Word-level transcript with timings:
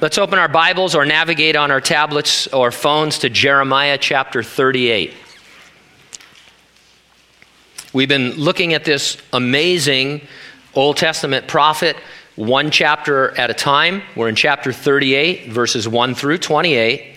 Let's 0.00 0.16
open 0.16 0.38
our 0.38 0.48
Bibles 0.48 0.94
or 0.94 1.04
navigate 1.04 1.56
on 1.56 1.70
our 1.70 1.82
tablets 1.82 2.46
or 2.46 2.72
phones 2.72 3.18
to 3.18 3.28
Jeremiah 3.28 3.98
chapter 3.98 4.42
38. 4.42 5.12
We've 7.92 8.08
been 8.08 8.30
looking 8.36 8.72
at 8.72 8.86
this 8.86 9.18
amazing 9.34 10.22
Old 10.74 10.96
Testament 10.96 11.48
prophet 11.48 11.98
one 12.36 12.70
chapter 12.70 13.38
at 13.38 13.50
a 13.50 13.54
time. 13.54 14.00
We're 14.16 14.30
in 14.30 14.36
chapter 14.36 14.72
38, 14.72 15.52
verses 15.52 15.86
1 15.86 16.14
through 16.14 16.38
28. 16.38 17.16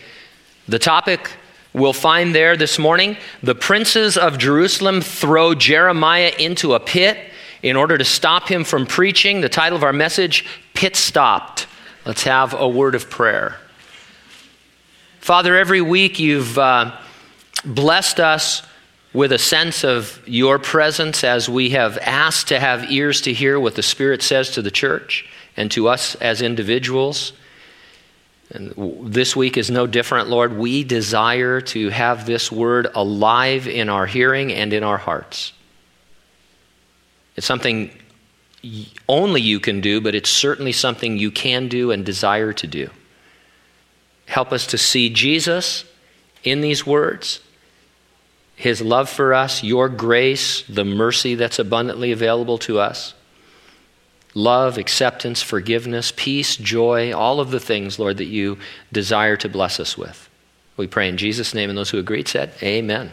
The 0.67 0.79
topic 0.79 1.31
we'll 1.71 1.93
find 1.93 2.35
there 2.35 2.57
this 2.57 2.77
morning 2.77 3.15
the 3.41 3.55
princes 3.55 4.17
of 4.17 4.37
Jerusalem 4.37 4.99
throw 4.99 5.55
Jeremiah 5.55 6.33
into 6.37 6.73
a 6.73 6.81
pit 6.81 7.31
in 7.61 7.77
order 7.77 7.97
to 7.97 8.03
stop 8.03 8.49
him 8.49 8.65
from 8.65 8.85
preaching. 8.85 9.39
The 9.39 9.47
title 9.47 9.77
of 9.77 9.85
our 9.85 9.93
message, 9.93 10.45
Pit 10.73 10.97
Stopped. 10.97 11.67
Let's 12.05 12.23
have 12.23 12.53
a 12.53 12.67
word 12.67 12.95
of 12.95 13.09
prayer. 13.09 13.55
Father, 15.21 15.55
every 15.55 15.79
week 15.79 16.19
you've 16.19 16.59
uh, 16.59 16.97
blessed 17.63 18.19
us 18.19 18.61
with 19.13 19.31
a 19.31 19.37
sense 19.37 19.85
of 19.85 20.21
your 20.25 20.59
presence 20.59 21.23
as 21.23 21.47
we 21.47 21.69
have 21.69 21.97
asked 21.99 22.49
to 22.49 22.59
have 22.59 22.91
ears 22.91 23.21
to 23.21 23.31
hear 23.31 23.57
what 23.57 23.75
the 23.75 23.83
Spirit 23.83 24.21
says 24.21 24.51
to 24.51 24.61
the 24.61 24.71
church 24.71 25.25
and 25.55 25.71
to 25.71 25.87
us 25.87 26.15
as 26.15 26.41
individuals. 26.41 27.31
And 28.51 28.73
this 29.09 29.33
week 29.33 29.55
is 29.55 29.71
no 29.71 29.87
different, 29.87 30.27
Lord. 30.27 30.57
We 30.57 30.83
desire 30.83 31.61
to 31.61 31.87
have 31.87 32.25
this 32.25 32.51
word 32.51 32.87
alive 32.95 33.65
in 33.65 33.87
our 33.87 34.05
hearing 34.05 34.51
and 34.51 34.73
in 34.73 34.83
our 34.83 34.97
hearts. 34.97 35.53
It's 37.37 37.47
something 37.47 37.97
only 39.09 39.41
you 39.41 39.59
can 39.59 39.81
do, 39.81 39.99
but 39.99 40.15
it's 40.15 40.29
certainly 40.29 40.71
something 40.71 41.17
you 41.17 41.31
can 41.31 41.67
do 41.67 41.91
and 41.91 42.05
desire 42.05 42.53
to 42.53 42.67
do. 42.67 42.89
Help 44.25 44.51
us 44.51 44.65
to 44.67 44.77
see 44.77 45.09
Jesus 45.09 45.85
in 46.43 46.61
these 46.61 46.85
words 46.85 47.39
his 48.55 48.81
love 48.81 49.09
for 49.09 49.33
us, 49.33 49.63
your 49.63 49.89
grace, 49.89 50.61
the 50.69 50.85
mercy 50.85 51.35
that's 51.35 51.59
abundantly 51.59 52.11
available 52.11 52.57
to 52.59 52.79
us, 52.79 53.13
love, 54.33 54.77
acceptance, 54.77 55.41
forgiveness, 55.41 56.13
peace, 56.15 56.55
joy, 56.55 57.11
all 57.11 57.39
of 57.39 57.51
the 57.51 57.59
things, 57.59 57.97
Lord, 57.97 58.17
that 58.17 58.25
you 58.25 58.59
desire 58.91 59.35
to 59.37 59.49
bless 59.49 59.79
us 59.79 59.97
with. 59.97 60.29
We 60.75 60.87
pray 60.87 61.07
in 61.07 61.17
Jesus' 61.17 61.53
name, 61.53 61.69
and 61.69 61.77
those 61.77 61.91
who 61.91 61.99
agreed 61.99 62.27
said, 62.27 62.51
Amen. 62.63 63.11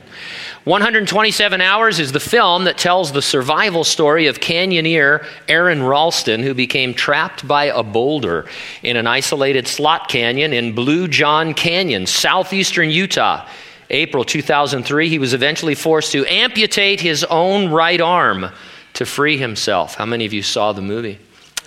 127 0.64 1.60
Hours 1.60 2.00
is 2.00 2.12
the 2.12 2.20
film 2.20 2.64
that 2.64 2.78
tells 2.78 3.12
the 3.12 3.20
survival 3.20 3.84
story 3.84 4.28
of 4.28 4.40
canyoneer 4.40 5.26
Aron 5.46 5.82
Ralston, 5.82 6.42
who 6.42 6.54
became 6.54 6.94
trapped 6.94 7.46
by 7.46 7.64
a 7.64 7.82
boulder 7.82 8.48
in 8.82 8.96
an 8.96 9.06
isolated 9.06 9.68
slot 9.68 10.08
canyon 10.08 10.54
in 10.54 10.74
Blue 10.74 11.06
John 11.06 11.52
Canyon, 11.52 12.06
southeastern 12.06 12.88
Utah. 12.88 13.46
April 13.90 14.24
2003, 14.24 15.08
he 15.08 15.18
was 15.18 15.34
eventually 15.34 15.74
forced 15.74 16.12
to 16.12 16.24
amputate 16.26 17.00
his 17.00 17.24
own 17.24 17.70
right 17.70 18.00
arm 18.00 18.46
to 18.94 19.04
free 19.04 19.36
himself. 19.36 19.96
How 19.96 20.06
many 20.06 20.24
of 20.24 20.32
you 20.32 20.42
saw 20.42 20.72
the 20.72 20.80
movie? 20.80 21.18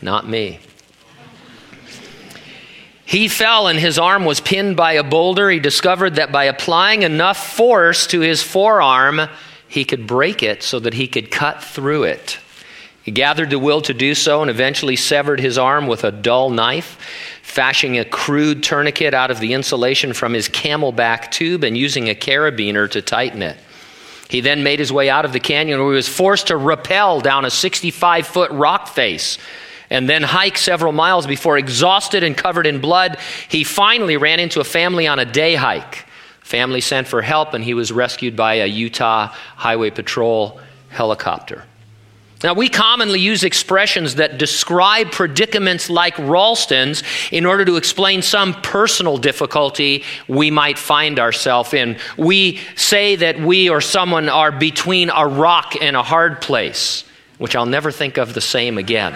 Not 0.02 0.28
me. 0.28 0.60
He 3.14 3.28
fell 3.28 3.68
and 3.68 3.78
his 3.78 4.00
arm 4.00 4.26
was 4.26 4.40
pinned 4.40 4.76
by 4.76 4.94
a 4.94 5.04
boulder. 5.04 5.48
He 5.48 5.60
discovered 5.60 6.16
that 6.16 6.32
by 6.32 6.46
applying 6.46 7.04
enough 7.04 7.56
force 7.56 8.08
to 8.08 8.22
his 8.22 8.42
forearm, 8.42 9.30
he 9.68 9.86
could 9.86 10.08
break 10.08 10.42
it 10.42 10.64
so 10.64 10.80
that 10.80 10.96
he 10.96 11.08
could 11.08 11.30
cut 11.30 11.64
through 11.64 12.06
it. 12.06 12.40
He 13.04 13.12
gathered 13.12 13.52
the 13.52 13.60
will 13.60 13.84
to 13.84 13.94
do 13.94 14.16
so 14.16 14.42
and 14.42 14.50
eventually 14.50 14.96
severed 14.96 15.40
his 15.40 15.60
arm 15.60 15.86
with 15.86 16.04
a 16.04 16.12
dull 16.12 16.50
knife 16.50 16.98
fashioning 17.44 18.00
a 18.00 18.06
crude 18.06 18.64
tourniquet 18.64 19.14
out 19.14 19.30
of 19.30 19.40
the 19.40 19.54
insulation 19.54 20.14
from 20.14 20.34
his 20.34 20.50
CamelBak 20.50 21.30
tube 21.30 21.64
and 21.64 21.78
using 21.78 22.10
a 22.10 22.16
carabiner 22.16 22.90
to 22.90 23.04
tighten 23.04 23.44
it. 23.44 23.60
He 24.28 24.42
then 24.42 24.64
made 24.64 24.80
his 24.80 24.92
way 24.92 25.12
out 25.12 25.24
of 25.24 25.34
the 25.34 25.40
canyon 25.40 25.80
where 25.80 25.92
he 25.92 25.98
was 25.98 26.10
forced 26.10 26.48
to 26.48 26.58
rappel 26.58 27.22
down 27.22 27.46
a 27.46 27.52
65 27.52 28.26
foot 28.26 28.50
rock 28.50 28.88
face 28.88 29.38
and 29.94 30.10
then 30.10 30.24
hike 30.24 30.58
several 30.58 30.92
miles 30.92 31.28
before, 31.28 31.56
exhausted 31.56 32.24
and 32.24 32.36
covered 32.36 32.66
in 32.66 32.82
blood, 32.82 33.20
he 33.48 33.64
finally 33.64 34.18
ran 34.18 34.40
into 34.40 34.60
a 34.60 34.64
family 34.64 35.06
on 35.06 35.20
a 35.20 35.26
day 35.26 35.54
hike. 35.54 36.06
Family 36.42 36.82
sent 36.82 37.08
for 37.08 37.22
help 37.22 37.54
and 37.54 37.64
he 37.64 37.76
was 37.76 37.92
rescued 37.92 38.36
by 38.36 38.56
a 38.56 38.66
Utah 38.66 39.28
Highway 39.56 39.92
Patrol 39.92 40.60
helicopter. 40.90 41.64
Now, 42.44 42.56
we 42.56 42.70
commonly 42.70 43.20
use 43.20 43.44
expressions 43.44 44.16
that 44.16 44.40
describe 44.40 45.12
predicaments 45.12 45.92
like 45.92 46.18
Ralston's 46.18 47.04
in 47.32 47.46
order 47.46 47.64
to 47.64 47.78
explain 47.78 48.24
some 48.24 48.56
personal 48.62 49.18
difficulty 49.18 50.04
we 50.28 50.50
might 50.50 50.80
find 50.80 51.20
ourselves 51.20 51.74
in. 51.74 51.98
We 52.18 52.60
say 52.76 53.16
that 53.18 53.40
we 53.40 53.70
or 53.70 53.80
someone 53.80 54.28
are 54.28 54.52
between 54.52 55.12
a 55.12 55.26
rock 55.26 55.76
and 55.82 55.96
a 55.96 56.04
hard 56.04 56.42
place, 56.42 57.06
which 57.38 57.56
I'll 57.56 57.68
never 57.68 57.92
think 57.92 58.18
of 58.18 58.34
the 58.34 58.42
same 58.42 58.78
again. 58.80 59.14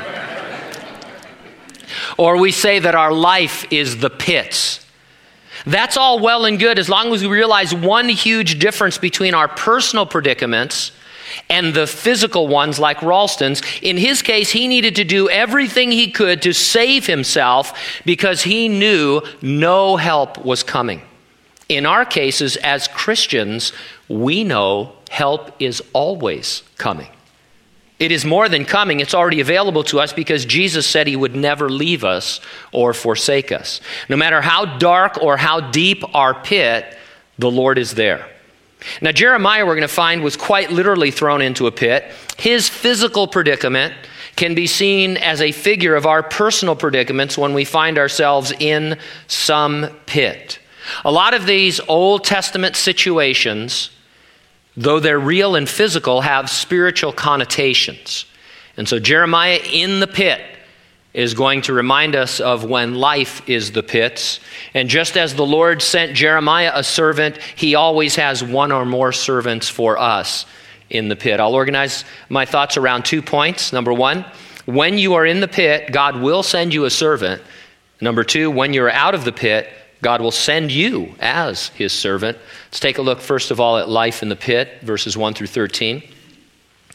Or 2.17 2.37
we 2.37 2.51
say 2.51 2.79
that 2.79 2.95
our 2.95 3.13
life 3.13 3.65
is 3.71 3.97
the 3.99 4.09
pits. 4.09 4.85
That's 5.65 5.97
all 5.97 6.19
well 6.19 6.45
and 6.45 6.59
good 6.59 6.79
as 6.79 6.89
long 6.89 7.13
as 7.13 7.21
we 7.21 7.27
realize 7.27 7.73
one 7.73 8.09
huge 8.09 8.59
difference 8.59 8.97
between 8.97 9.33
our 9.33 9.47
personal 9.47 10.05
predicaments 10.05 10.91
and 11.49 11.73
the 11.73 11.87
physical 11.87 12.47
ones 12.47 12.79
like 12.79 13.01
Ralston's. 13.01 13.61
In 13.81 13.97
his 13.97 14.21
case, 14.21 14.51
he 14.51 14.67
needed 14.67 14.95
to 14.95 15.03
do 15.03 15.29
everything 15.29 15.91
he 15.91 16.09
could 16.09 16.41
to 16.43 16.53
save 16.53 17.05
himself 17.05 17.73
because 18.05 18.43
he 18.43 18.69
knew 18.69 19.21
no 19.41 19.97
help 19.97 20.43
was 20.43 20.63
coming. 20.63 21.01
In 21.69 21.85
our 21.85 22.05
cases, 22.05 22.55
as 22.57 22.87
Christians, 22.87 23.73
we 24.07 24.43
know 24.43 24.93
help 25.09 25.51
is 25.61 25.81
always 25.93 26.63
coming. 26.77 27.09
It 27.99 28.11
is 28.11 28.23
more 28.23 28.47
than 28.47 28.65
coming, 28.65 28.99
it's 28.99 29.15
already 29.15 29.39
available 29.39 29.83
to 29.85 29.99
us 29.99 30.13
because 30.13 30.45
Jesus 30.45 30.85
said 30.85 31.07
he 31.07 31.15
would 31.15 31.35
never 31.35 31.67
leave 31.67 32.03
us 32.03 32.39
or 32.71 32.93
forsake 32.93 33.51
us. 33.51 33.81
No 34.07 34.15
matter 34.15 34.41
how 34.41 34.77
dark 34.77 35.21
or 35.21 35.37
how 35.37 35.59
deep 35.71 36.03
our 36.15 36.35
pit, 36.35 36.95
the 37.39 37.49
Lord 37.49 37.77
is 37.77 37.95
there. 37.95 38.29
Now, 39.01 39.11
Jeremiah, 39.11 39.65
we're 39.65 39.75
going 39.75 39.81
to 39.81 39.87
find, 39.87 40.23
was 40.23 40.37
quite 40.37 40.71
literally 40.71 41.09
thrown 41.09 41.41
into 41.41 41.65
a 41.65 41.71
pit. 41.71 42.05
His 42.37 42.69
physical 42.69 43.27
predicament 43.27 43.95
can 44.35 44.53
be 44.53 44.67
seen 44.67 45.17
as 45.17 45.41
a 45.41 45.51
figure 45.51 45.95
of 45.95 46.05
our 46.05 46.21
personal 46.21 46.75
predicaments 46.75 47.37
when 47.37 47.55
we 47.55 47.65
find 47.65 47.97
ourselves 47.97 48.53
in 48.59 48.97
some 49.27 49.87
pit. 50.05 50.59
A 51.03 51.11
lot 51.11 51.33
of 51.33 51.47
these 51.47 51.79
Old 51.87 52.23
Testament 52.23 52.75
situations, 52.75 53.89
though 54.77 54.99
they're 54.99 55.19
real 55.19 55.55
and 55.55 55.67
physical, 55.67 56.21
have 56.21 56.49
spiritual 56.49 57.11
connotations. 57.11 58.25
And 58.77 58.87
so, 58.87 58.99
Jeremiah 58.99 59.59
in 59.73 59.99
the 59.99 60.07
pit 60.07 60.39
is 61.13 61.33
going 61.33 61.63
to 61.63 61.73
remind 61.73 62.15
us 62.15 62.39
of 62.39 62.63
when 62.63 62.93
life 62.93 63.49
is 63.49 63.71
the 63.71 63.81
pits. 63.81 64.39
And 64.75 64.87
just 64.87 65.17
as 65.17 65.33
the 65.33 65.45
Lord 65.45 65.81
sent 65.81 66.13
Jeremiah 66.13 66.71
a 66.75 66.83
servant, 66.83 67.37
he 67.55 67.73
always 67.73 68.15
has 68.17 68.43
one 68.43 68.71
or 68.71 68.85
more 68.85 69.11
servants 69.11 69.67
for 69.67 69.97
us 69.97 70.45
in 70.91 71.09
the 71.09 71.15
pit. 71.15 71.39
I'll 71.39 71.55
organize 71.55 72.05
my 72.29 72.45
thoughts 72.45 72.77
around 72.77 73.03
two 73.03 73.23
points. 73.23 73.73
Number 73.73 73.91
one, 73.91 74.25
when 74.65 74.99
you 74.99 75.15
are 75.15 75.25
in 75.25 75.39
the 75.39 75.47
pit, 75.47 75.91
God 75.91 76.21
will 76.21 76.43
send 76.43 76.71
you 76.71 76.85
a 76.85 76.91
servant. 76.91 77.41
Number 77.99 78.23
two, 78.23 78.51
when 78.51 78.73
you're 78.73 78.91
out 78.91 79.15
of 79.15 79.25
the 79.25 79.31
pit, 79.31 79.67
God 80.01 80.21
will 80.21 80.31
send 80.31 80.71
you 80.71 81.15
as 81.19 81.69
his 81.69 81.93
servant. 81.93 82.37
Let's 82.67 82.79
take 82.79 82.97
a 82.97 83.01
look, 83.01 83.19
first 83.19 83.51
of 83.51 83.59
all, 83.59 83.77
at 83.77 83.89
life 83.89 84.21
in 84.21 84.29
the 84.29 84.35
pit, 84.35 84.81
verses 84.81 85.17
1 85.17 85.33
through 85.33 85.47
13. 85.47 86.03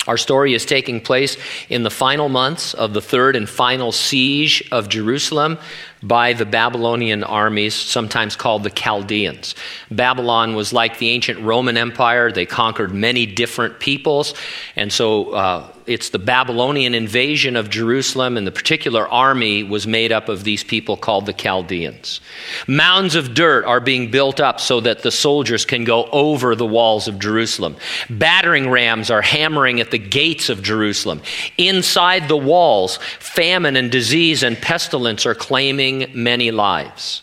Our 0.08 0.16
story 0.16 0.52
is 0.52 0.66
taking 0.66 1.00
place 1.00 1.36
in 1.68 1.84
the 1.84 1.90
final 1.90 2.28
months 2.28 2.74
of 2.74 2.92
the 2.92 3.00
third 3.00 3.36
and 3.36 3.48
final 3.48 3.92
siege 3.92 4.68
of 4.72 4.88
Jerusalem 4.88 5.58
by 6.02 6.32
the 6.32 6.44
Babylonian 6.44 7.22
armies, 7.22 7.74
sometimes 7.74 8.34
called 8.34 8.64
the 8.64 8.70
Chaldeans. 8.70 9.54
Babylon 9.92 10.56
was 10.56 10.72
like 10.72 10.98
the 10.98 11.10
ancient 11.10 11.38
Roman 11.40 11.76
Empire, 11.76 12.32
they 12.32 12.46
conquered 12.46 12.92
many 12.92 13.26
different 13.26 13.78
peoples, 13.78 14.34
and 14.74 14.92
so 14.92 15.30
uh, 15.34 15.71
it's 15.86 16.10
the 16.10 16.18
Babylonian 16.18 16.94
invasion 16.94 17.56
of 17.56 17.70
Jerusalem, 17.70 18.36
and 18.36 18.46
the 18.46 18.52
particular 18.52 19.08
army 19.08 19.62
was 19.62 19.86
made 19.86 20.12
up 20.12 20.28
of 20.28 20.44
these 20.44 20.62
people 20.62 20.96
called 20.96 21.26
the 21.26 21.32
Chaldeans. 21.32 22.20
Mounds 22.66 23.14
of 23.14 23.34
dirt 23.34 23.64
are 23.64 23.80
being 23.80 24.10
built 24.10 24.40
up 24.40 24.60
so 24.60 24.80
that 24.80 25.02
the 25.02 25.10
soldiers 25.10 25.64
can 25.64 25.84
go 25.84 26.04
over 26.06 26.54
the 26.54 26.66
walls 26.66 27.08
of 27.08 27.18
Jerusalem. 27.18 27.76
Battering 28.08 28.70
rams 28.70 29.10
are 29.10 29.22
hammering 29.22 29.80
at 29.80 29.90
the 29.90 29.98
gates 29.98 30.48
of 30.48 30.62
Jerusalem. 30.62 31.22
Inside 31.58 32.28
the 32.28 32.36
walls, 32.36 32.98
famine 33.18 33.76
and 33.76 33.90
disease 33.90 34.42
and 34.42 34.56
pestilence 34.56 35.26
are 35.26 35.34
claiming 35.34 36.10
many 36.14 36.50
lives. 36.50 37.22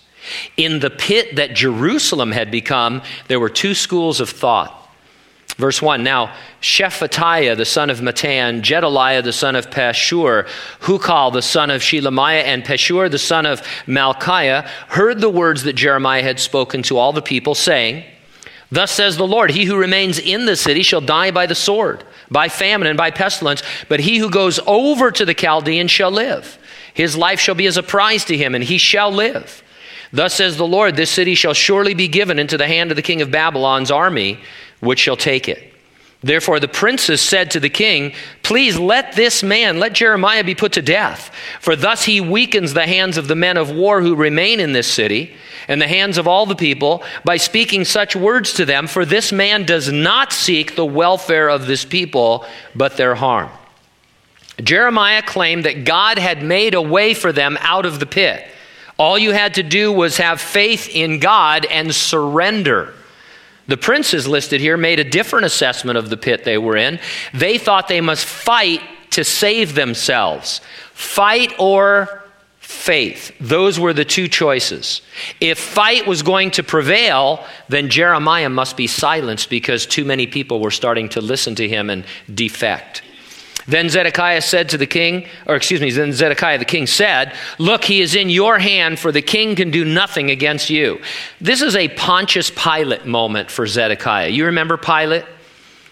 In 0.58 0.80
the 0.80 0.90
pit 0.90 1.38
that 1.38 1.56
Jerusalem 1.56 2.32
had 2.32 2.52
become, 2.52 3.02
there 3.28 3.40
were 3.40 3.50
two 3.50 3.74
schools 3.74 4.20
of 4.20 4.30
thought. 4.30 4.79
Verse 5.58 5.82
1 5.82 6.04
Now 6.04 6.34
Shephatiah 6.62 7.58
the 7.58 7.66
son 7.66 7.90
of 7.90 8.00
Mattan, 8.00 8.62
Gedaliah 8.62 9.22
the 9.22 9.34
son 9.34 9.56
of 9.56 9.70
Pashur, 9.70 10.48
Hukal 10.82 11.34
the 11.34 11.42
son 11.42 11.70
of 11.70 11.82
Shelemiah, 11.82 12.44
and 12.44 12.64
Pashur 12.64 13.10
the 13.10 13.20
son 13.20 13.46
of 13.46 13.62
Malchiah 13.86 14.66
heard 14.88 15.20
the 15.20 15.30
words 15.30 15.64
that 15.64 15.74
Jeremiah 15.74 16.24
had 16.24 16.40
spoken 16.40 16.84
to 16.84 16.98
all 16.98 17.14
the 17.14 17.22
people, 17.22 17.56
saying, 17.56 18.04
Thus 18.72 18.92
says 18.92 19.18
the 19.18 19.28
Lord, 19.28 19.52
He 19.52 19.66
who 19.66 19.76
remains 19.76 20.20
in 20.20 20.46
the 20.46 20.56
city 20.56 20.84
shall 20.84 21.02
die 21.02 21.32
by 21.32 21.46
the 21.46 21.56
sword, 21.56 22.04
by 22.30 22.50
famine, 22.50 22.88
and 22.88 22.98
by 22.98 23.12
pestilence, 23.12 23.64
but 23.88 24.00
he 24.00 24.18
who 24.18 24.30
goes 24.30 24.60
over 24.68 25.12
to 25.12 25.26
the 25.26 25.34
Chaldeans 25.34 25.92
shall 25.92 26.12
live. 26.12 26.58
His 26.94 27.18
life 27.18 27.40
shall 27.40 27.56
be 27.56 27.66
as 27.66 27.78
a 27.78 27.84
prize 27.84 28.26
to 28.26 28.38
him, 28.38 28.56
and 28.56 28.64
he 28.64 28.78
shall 28.78 29.12
live. 29.12 29.64
Thus 30.12 30.34
says 30.36 30.58
the 30.58 30.68
Lord, 30.68 30.96
This 30.96 31.12
city 31.12 31.36
shall 31.36 31.54
surely 31.54 31.94
be 31.94 32.08
given 32.08 32.40
into 32.40 32.58
the 32.58 32.68
hand 32.68 32.92
of 32.92 32.96
the 32.96 33.02
king 33.02 33.22
of 33.22 33.32
Babylon's 33.32 33.92
army 33.92 34.40
which 34.80 35.00
shall 35.00 35.18
take 35.18 35.48
it. 35.48 35.70
Therefore, 36.22 36.60
the 36.60 36.68
princes 36.68 37.22
said 37.22 37.52
to 37.52 37.62
the 37.62 37.70
king, 37.70 38.14
Please 38.44 38.78
let 38.78 39.14
this 39.14 39.42
man, 39.42 39.80
let 39.80 39.94
Jeremiah 39.94 40.44
be 40.44 40.54
put 40.54 40.74
to 40.74 40.82
death, 40.82 41.34
for 41.62 41.78
thus 41.78 42.04
he 42.04 42.20
weakens 42.20 42.74
the 42.74 42.88
hands 42.88 43.18
of 43.18 43.30
the 43.30 43.36
men 43.36 43.56
of 43.56 43.72
war 43.72 44.02
who 44.02 44.16
remain 44.16 44.60
in 44.60 44.74
this 44.74 44.92
city, 44.92 45.34
and 45.70 45.82
the 45.82 45.88
hands 45.88 46.18
of 46.18 46.28
all 46.28 46.46
the 46.46 46.56
people, 46.56 47.04
by 47.24 47.38
speaking 47.38 47.86
such 47.86 48.18
words 48.18 48.54
to 48.54 48.66
them, 48.66 48.86
for 48.86 49.06
this 49.06 49.32
man 49.32 49.64
does 49.64 49.92
not 49.94 50.34
seek 50.34 50.76
the 50.76 50.86
welfare 50.86 51.48
of 51.48 51.68
this 51.68 51.86
people, 51.86 52.46
but 52.76 52.98
their 52.98 53.16
harm. 53.16 53.50
Jeremiah 54.62 55.22
claimed 55.22 55.64
that 55.64 55.86
God 55.86 56.18
had 56.18 56.44
made 56.44 56.74
a 56.74 56.82
way 56.82 57.14
for 57.14 57.32
them 57.32 57.58
out 57.62 57.86
of 57.86 58.02
the 58.02 58.06
pit. 58.06 58.46
All 58.98 59.18
you 59.18 59.32
had 59.32 59.54
to 59.54 59.64
do 59.64 59.94
was 59.94 60.18
have 60.18 60.42
faith 60.42 60.90
in 60.94 61.20
God 61.20 61.66
and 61.66 61.96
surrender. 61.96 62.94
The 63.70 63.78
princes 63.78 64.28
listed 64.28 64.62
here 64.62 64.78
made 64.78 65.00
a 65.00 65.04
different 65.04 65.46
assessment 65.46 65.98
of 65.98 66.10
the 66.10 66.18
pit 66.18 66.44
they 66.44 66.58
were 66.58 66.76
in. 66.76 67.00
They 67.36 67.60
thought 67.60 67.88
they 67.88 68.02
must 68.02 68.26
fight 68.26 68.82
to 69.12 69.24
save 69.24 69.76
themselves. 69.76 70.60
Fight 70.94 71.54
or 71.60 72.24
faith. 72.58 73.32
Those 73.40 73.80
were 73.80 73.94
the 73.94 74.06
two 74.06 74.28
choices. 74.28 75.04
If 75.40 75.60
fight 75.60 76.08
was 76.08 76.24
going 76.24 76.50
to 76.52 76.64
prevail, 76.64 77.46
then 77.68 77.90
Jeremiah 77.90 78.50
must 78.50 78.76
be 78.76 78.88
silenced 78.88 79.52
because 79.52 79.86
too 79.86 80.04
many 80.04 80.26
people 80.26 80.60
were 80.60 80.72
starting 80.72 81.08
to 81.10 81.22
listen 81.22 81.54
to 81.56 81.68
him 81.68 81.92
and 81.92 82.06
defect. 82.34 83.04
Then 83.70 83.88
Zedekiah 83.88 84.42
said 84.42 84.70
to 84.70 84.78
the 84.80 84.88
king, 84.88 85.28
or 85.46 85.56
excuse 85.56 85.80
me, 85.80 85.92
then 85.92 86.12
Zedekiah 86.12 86.58
the 86.58 86.66
king 86.66 86.88
said, 86.88 87.36
Look, 87.60 87.84
he 87.84 88.02
is 88.02 88.16
in 88.16 88.32
your 88.32 88.58
hand, 88.58 88.98
for 88.98 89.12
the 89.12 89.22
king 89.22 89.56
can 89.56 89.70
do 89.70 89.86
nothing 89.86 90.32
against 90.32 90.72
you. 90.72 91.00
This 91.40 91.62
is 91.62 91.76
a 91.76 91.88
Pontius 91.90 92.50
Pilate 92.50 93.06
moment 93.06 93.52
for 93.52 93.68
Zedekiah. 93.68 94.30
You 94.30 94.46
remember 94.46 94.76
Pilate? 94.76 95.26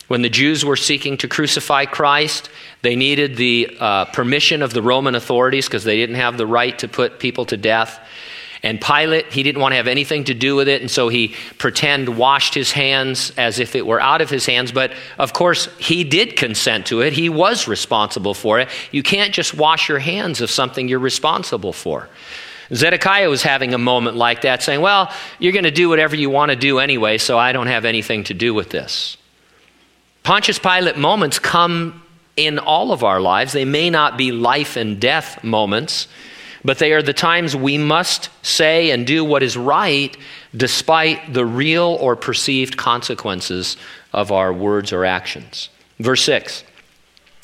When 0.08 0.22
the 0.22 0.30
Jews 0.30 0.64
were 0.66 0.78
seeking 0.78 1.18
to 1.18 1.28
crucify 1.28 1.86
Christ, 1.86 2.50
they 2.82 2.96
needed 2.96 3.36
the 3.36 3.78
uh, 3.80 4.06
permission 4.06 4.64
of 4.64 4.74
the 4.74 4.82
Roman 4.82 5.16
authorities 5.16 5.68
because 5.68 5.84
they 5.84 5.98
didn't 5.98 6.16
have 6.16 6.38
the 6.38 6.48
right 6.48 6.80
to 6.80 6.88
put 6.88 7.20
people 7.20 7.46
to 7.46 7.58
death. 7.58 8.00
And 8.68 8.82
Pilate, 8.82 9.32
he 9.32 9.44
didn't 9.44 9.62
want 9.62 9.72
to 9.72 9.78
have 9.78 9.88
anything 9.88 10.26
to 10.26 10.34
do 10.34 10.54
with 10.54 10.68
it, 10.68 10.82
and 10.82 10.92
so 10.92 11.08
he 11.08 11.34
pretend 11.58 12.18
washed 12.18 12.54
his 12.54 12.74
hands 12.74 13.32
as 13.38 13.60
if 13.60 13.78
it 13.78 13.88
were 13.88 14.02
out 14.02 14.20
of 14.20 14.30
his 14.30 14.46
hands. 14.46 14.74
But 14.74 14.92
of 15.18 15.32
course, 15.32 15.70
he 15.78 16.04
did 16.04 16.36
consent 16.36 16.88
to 16.88 17.00
it. 17.00 17.14
He 17.14 17.30
was 17.30 17.70
responsible 17.70 18.34
for 18.34 18.60
it. 18.60 18.68
You 18.92 19.04
can't 19.04 19.34
just 19.34 19.54
wash 19.54 19.88
your 19.88 20.00
hands 20.00 20.42
of 20.42 20.52
something 20.52 20.90
you're 20.90 21.00
responsible 21.00 21.72
for. 21.72 22.10
Zedekiah 22.74 23.30
was 23.30 23.42
having 23.42 23.74
a 23.74 23.78
moment 23.78 24.18
like 24.18 24.42
that, 24.42 24.62
saying, 24.62 24.82
Well, 24.82 25.14
you're 25.40 25.54
going 25.54 25.64
to 25.64 25.72
do 25.72 25.88
whatever 25.88 26.18
you 26.18 26.30
want 26.30 26.52
to 26.52 26.58
do 26.58 26.80
anyway, 26.80 27.20
so 27.20 27.40
I 27.40 27.54
don't 27.54 27.68
have 27.68 27.86
anything 27.86 28.26
to 28.26 28.34
do 28.34 28.54
with 28.54 28.70
this. 28.70 29.16
Pontius 30.24 30.60
Pilate 30.60 30.98
moments 30.98 31.40
come 31.40 32.04
in 32.36 32.60
all 32.60 32.92
of 32.92 33.06
our 33.06 33.22
lives. 33.22 33.54
They 33.54 33.64
may 33.64 33.90
not 33.90 34.18
be 34.18 34.34
life 34.34 34.76
and 34.76 35.00
death 35.00 35.42
moments 35.42 36.10
but 36.68 36.80
they 36.80 36.92
are 36.92 37.02
the 37.02 37.14
times 37.14 37.56
we 37.56 37.78
must 37.78 38.30
say 38.46 38.92
and 38.92 39.08
do 39.08 39.24
what 39.24 39.42
is 39.42 39.56
right 39.56 40.18
despite 40.54 41.34
the 41.34 41.46
real 41.46 41.98
or 42.02 42.18
perceived 42.18 42.76
consequences 42.76 43.78
of 44.12 44.34
our 44.34 44.52
words 44.52 44.92
or 44.92 45.06
actions. 45.06 45.70
Verse 45.98 46.22
6. 46.24 46.66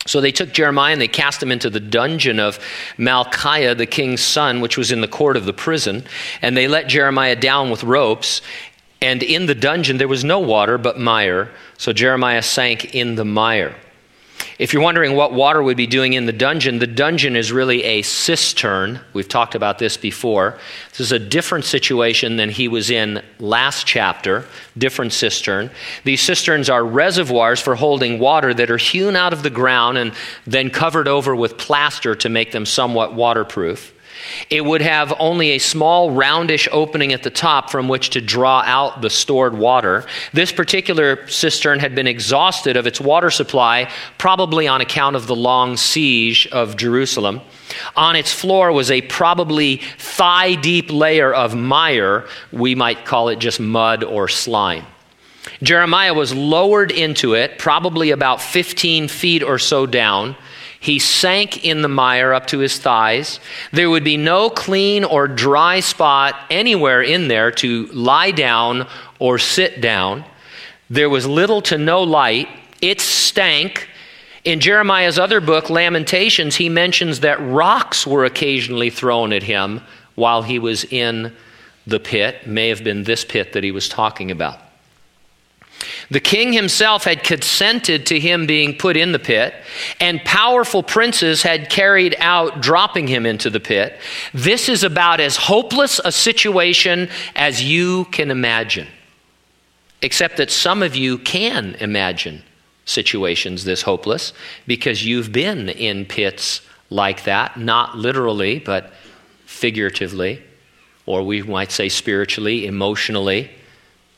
So 0.05 0.19
they 0.19 0.33
took 0.33 0.51
Jeremiah 0.51 0.91
and 0.91 0.99
they 0.99 1.07
cast 1.07 1.41
him 1.41 1.53
into 1.53 1.69
the 1.69 1.79
dungeon 1.79 2.37
of 2.37 2.59
Malchiah, 2.97 3.77
the 3.77 3.85
king's 3.85 4.19
son, 4.19 4.59
which 4.59 4.77
was 4.77 4.91
in 4.91 4.99
the 4.99 5.07
court 5.07 5.37
of 5.37 5.45
the 5.45 5.53
prison. 5.53 6.03
And 6.41 6.57
they 6.57 6.67
let 6.67 6.89
Jeremiah 6.89 7.37
down 7.37 7.71
with 7.71 7.85
ropes. 7.85 8.41
And 9.01 9.23
in 9.23 9.45
the 9.45 9.55
dungeon 9.55 9.99
there 9.99 10.09
was 10.09 10.25
no 10.25 10.39
water 10.39 10.77
but 10.77 10.99
mire. 10.99 11.49
So 11.77 11.93
Jeremiah 11.93 12.41
sank 12.41 12.93
in 12.93 13.15
the 13.15 13.23
mire. 13.23 13.73
If 14.59 14.71
you're 14.71 14.83
wondering 14.83 15.15
what 15.15 15.33
water 15.33 15.63
would 15.63 15.77
be 15.77 15.87
doing 15.87 16.13
in 16.13 16.27
the 16.27 16.31
dungeon, 16.31 16.79
the 16.79 16.87
dungeon 16.87 17.35
is 17.35 17.51
really 17.51 17.83
a 17.83 18.01
cistern. 18.03 18.99
We've 19.13 19.27
talked 19.27 19.55
about 19.55 19.79
this 19.79 19.97
before. 19.97 20.59
This 20.91 20.99
is 20.99 21.11
a 21.11 21.19
different 21.19 21.65
situation 21.65 22.37
than 22.37 22.49
he 22.49 22.67
was 22.67 22.91
in 22.91 23.23
last 23.39 23.87
chapter, 23.87 24.45
different 24.77 25.11
cistern. 25.11 25.71
These 26.03 26.21
cisterns 26.21 26.69
are 26.69 26.85
reservoirs 26.85 27.59
for 27.59 27.75
holding 27.75 28.19
water 28.19 28.53
that 28.53 28.69
are 28.69 28.77
hewn 28.77 29.15
out 29.15 29.33
of 29.33 29.41
the 29.41 29.49
ground 29.49 29.97
and 29.97 30.13
then 30.45 30.69
covered 30.69 31.07
over 31.07 31.35
with 31.35 31.57
plaster 31.57 32.13
to 32.15 32.29
make 32.29 32.51
them 32.51 32.65
somewhat 32.65 33.15
waterproof. 33.15 33.93
It 34.49 34.63
would 34.63 34.81
have 34.81 35.13
only 35.19 35.51
a 35.51 35.57
small 35.59 36.11
roundish 36.11 36.67
opening 36.71 37.13
at 37.13 37.23
the 37.23 37.29
top 37.29 37.69
from 37.69 37.87
which 37.87 38.11
to 38.11 38.21
draw 38.21 38.61
out 38.65 39.01
the 39.01 39.09
stored 39.09 39.57
water. 39.57 40.05
This 40.33 40.51
particular 40.51 41.27
cistern 41.27 41.79
had 41.79 41.95
been 41.95 42.07
exhausted 42.07 42.77
of 42.77 42.87
its 42.87 43.01
water 43.01 43.29
supply, 43.29 43.91
probably 44.17 44.67
on 44.67 44.81
account 44.81 45.15
of 45.15 45.27
the 45.27 45.35
long 45.35 45.77
siege 45.77 46.47
of 46.47 46.77
Jerusalem. 46.77 47.41
On 47.95 48.15
its 48.15 48.31
floor 48.31 48.71
was 48.71 48.91
a 48.91 49.01
probably 49.01 49.77
thigh 49.97 50.55
deep 50.55 50.91
layer 50.91 51.33
of 51.33 51.55
mire. 51.55 52.27
We 52.51 52.75
might 52.75 53.05
call 53.05 53.29
it 53.29 53.39
just 53.39 53.59
mud 53.59 54.03
or 54.03 54.27
slime. 54.27 54.85
Jeremiah 55.61 56.13
was 56.13 56.33
lowered 56.33 56.91
into 56.91 57.33
it, 57.33 57.57
probably 57.57 58.11
about 58.11 58.41
15 58.41 59.07
feet 59.07 59.43
or 59.43 59.59
so 59.59 59.85
down. 59.85 60.35
He 60.83 60.99
sank 60.99 61.63
in 61.63 61.81
the 61.81 61.87
mire 61.87 62.33
up 62.33 62.47
to 62.47 62.59
his 62.59 62.77
thighs. 62.77 63.39
There 63.71 63.89
would 63.89 64.03
be 64.03 64.17
no 64.17 64.49
clean 64.49 65.05
or 65.05 65.29
dry 65.29 65.79
spot 65.79 66.35
anywhere 66.49 67.01
in 67.01 67.29
there 67.29 67.51
to 67.51 67.85
lie 67.93 68.31
down 68.31 68.85
or 69.17 69.39
sit 69.39 69.79
down. 69.79 70.25
There 70.89 71.09
was 71.09 71.25
little 71.25 71.61
to 71.61 71.77
no 71.77 72.03
light. 72.03 72.49
It 72.81 72.99
stank. 72.99 73.87
In 74.43 74.59
Jeremiah's 74.59 75.17
other 75.17 75.39
book, 75.39 75.69
Lamentations, 75.69 76.57
he 76.57 76.67
mentions 76.67 77.21
that 77.21 77.39
rocks 77.39 78.05
were 78.05 78.25
occasionally 78.25 78.89
thrown 78.89 79.31
at 79.31 79.43
him 79.43 79.79
while 80.15 80.41
he 80.41 80.59
was 80.59 80.83
in 80.83 81.33
the 81.87 82.01
pit. 82.01 82.45
May 82.45 82.67
have 82.67 82.83
been 82.83 83.05
this 83.05 83.23
pit 83.23 83.53
that 83.53 83.63
he 83.63 83.71
was 83.71 83.87
talking 83.87 84.31
about. 84.31 84.59
The 86.09 86.19
king 86.19 86.53
himself 86.53 87.03
had 87.03 87.23
consented 87.23 88.05
to 88.07 88.19
him 88.19 88.45
being 88.45 88.77
put 88.77 88.97
in 88.97 89.11
the 89.11 89.19
pit, 89.19 89.53
and 89.99 90.23
powerful 90.23 90.83
princes 90.83 91.41
had 91.41 91.69
carried 91.69 92.15
out 92.19 92.61
dropping 92.61 93.07
him 93.07 93.25
into 93.25 93.49
the 93.49 93.59
pit. 93.59 93.99
This 94.33 94.69
is 94.69 94.83
about 94.83 95.19
as 95.19 95.35
hopeless 95.35 95.99
a 96.03 96.11
situation 96.11 97.09
as 97.35 97.63
you 97.63 98.05
can 98.05 98.31
imagine. 98.31 98.87
Except 100.01 100.37
that 100.37 100.51
some 100.51 100.83
of 100.83 100.95
you 100.95 101.17
can 101.17 101.75
imagine 101.75 102.43
situations 102.85 103.63
this 103.63 103.81
hopeless 103.81 104.33
because 104.67 105.05
you've 105.05 105.31
been 105.31 105.69
in 105.69 106.05
pits 106.05 106.61
like 106.89 107.23
that, 107.23 107.57
not 107.57 107.97
literally, 107.97 108.59
but 108.59 108.93
figuratively, 109.45 110.41
or 111.05 111.23
we 111.23 111.41
might 111.41 111.71
say 111.71 111.89
spiritually, 111.89 112.65
emotionally, 112.65 113.49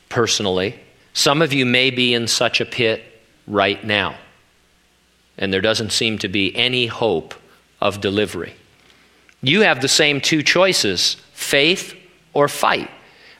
personally. 0.08 0.78
Some 1.16 1.40
of 1.40 1.54
you 1.54 1.64
may 1.64 1.88
be 1.88 2.12
in 2.12 2.28
such 2.28 2.60
a 2.60 2.66
pit 2.66 3.02
right 3.46 3.82
now, 3.82 4.18
and 5.38 5.50
there 5.50 5.62
doesn't 5.62 5.90
seem 5.90 6.18
to 6.18 6.28
be 6.28 6.54
any 6.54 6.88
hope 6.88 7.34
of 7.80 8.02
delivery. 8.02 8.54
You 9.40 9.62
have 9.62 9.80
the 9.80 9.88
same 9.88 10.20
two 10.20 10.42
choices 10.42 11.16
faith 11.32 11.94
or 12.34 12.48
fight. 12.48 12.90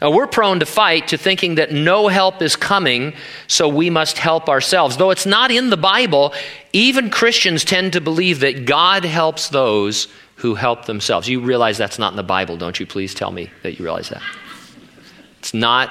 Now, 0.01 0.11
we're 0.11 0.27
prone 0.27 0.59
to 0.61 0.67
fight 0.67 1.09
to 1.09 1.19
thinking 1.19 1.57
that 1.57 1.71
no 1.71 2.09
help 2.09 2.41
is 2.41 2.57
coming, 2.57 3.13
so 3.47 3.69
we 3.69 3.91
must 3.91 4.17
help 4.17 4.49
ourselves. 4.49 4.97
Though 4.97 5.11
it's 5.11 5.27
not 5.27 5.51
in 5.51 5.69
the 5.69 5.77
Bible, 5.77 6.33
even 6.73 7.11
Christians 7.11 7.63
tend 7.63 7.93
to 7.93 8.01
believe 8.01 8.41
that 8.41 8.65
God 8.65 9.05
helps 9.05 9.51
those 9.51 10.09
who 10.37 10.55
help 10.55 10.87
themselves. 10.87 11.29
You 11.29 11.41
realize 11.41 11.77
that's 11.77 11.99
not 11.99 12.15
in 12.15 12.17
the 12.17 12.23
Bible, 12.23 12.57
don't 12.57 12.81
you? 12.81 12.87
Please 12.87 13.13
tell 13.13 13.33
me 13.33 13.51
that 13.63 13.79
you 13.79 13.85
realize 13.85 14.09
that. 14.09 14.23
It's 15.41 15.53
not 15.53 15.91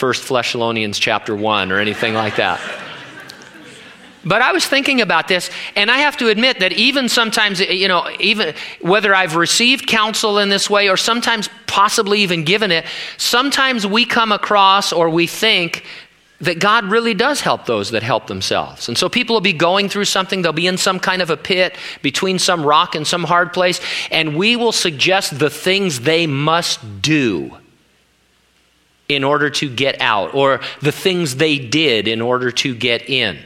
First 0.00 0.26
Thessalonians 0.30 0.98
chapter 0.98 1.36
1 1.36 1.70
or 1.70 1.78
anything 1.78 2.14
like 2.14 2.36
that. 2.36 2.58
But 4.24 4.40
I 4.40 4.50
was 4.52 4.64
thinking 4.64 5.02
about 5.02 5.28
this, 5.28 5.50
and 5.76 5.90
I 5.90 5.98
have 5.98 6.16
to 6.16 6.28
admit 6.28 6.60
that 6.60 6.72
even 6.72 7.10
sometimes, 7.10 7.60
you 7.60 7.86
know, 7.86 8.08
even 8.18 8.54
whether 8.80 9.14
I've 9.14 9.36
received 9.36 9.86
counsel 9.86 10.38
in 10.38 10.48
this 10.48 10.70
way 10.70 10.88
or 10.88 10.96
sometimes 10.96 11.50
possibly 11.66 12.20
even 12.20 12.44
given 12.44 12.70
it, 12.70 12.86
sometimes 13.18 13.86
we 13.86 14.06
come 14.06 14.32
across 14.32 14.90
or 14.90 15.10
we 15.10 15.26
think 15.26 15.84
that 16.40 16.60
God 16.60 16.86
really 16.86 17.12
does 17.12 17.42
help 17.42 17.66
those 17.66 17.90
that 17.90 18.02
help 18.02 18.26
themselves. 18.26 18.88
And 18.88 18.96
so 18.96 19.10
people 19.10 19.36
will 19.36 19.42
be 19.42 19.52
going 19.52 19.90
through 19.90 20.06
something, 20.06 20.40
they'll 20.40 20.54
be 20.54 20.66
in 20.66 20.78
some 20.78 20.98
kind 20.98 21.20
of 21.20 21.28
a 21.28 21.36
pit 21.36 21.76
between 22.00 22.38
some 22.38 22.64
rock 22.64 22.94
and 22.94 23.06
some 23.06 23.24
hard 23.24 23.52
place, 23.52 23.82
and 24.10 24.34
we 24.34 24.56
will 24.56 24.72
suggest 24.72 25.38
the 25.38 25.50
things 25.50 26.00
they 26.00 26.26
must 26.26 27.02
do 27.02 27.54
in 29.10 29.24
order 29.24 29.50
to 29.50 29.68
get 29.68 30.00
out, 30.00 30.34
or 30.34 30.60
the 30.80 30.92
things 30.92 31.36
they 31.36 31.58
did 31.58 32.08
in 32.08 32.20
order 32.20 32.50
to 32.50 32.74
get 32.74 33.08
in. 33.08 33.38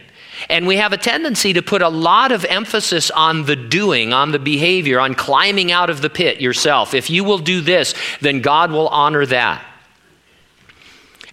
And 0.48 0.66
we 0.66 0.76
have 0.76 0.92
a 0.92 0.96
tendency 0.96 1.54
to 1.54 1.62
put 1.62 1.80
a 1.80 1.88
lot 1.88 2.32
of 2.32 2.44
emphasis 2.44 3.10
on 3.10 3.46
the 3.46 3.56
doing, 3.56 4.12
on 4.12 4.32
the 4.32 4.38
behavior, 4.38 5.00
on 5.00 5.14
climbing 5.14 5.72
out 5.72 5.90
of 5.90 6.02
the 6.02 6.10
pit 6.10 6.40
yourself. 6.40 6.92
If 6.92 7.08
you 7.08 7.24
will 7.24 7.38
do 7.38 7.60
this, 7.60 7.94
then 8.20 8.40
God 8.40 8.70
will 8.70 8.88
honor 8.88 9.24
that. 9.26 9.64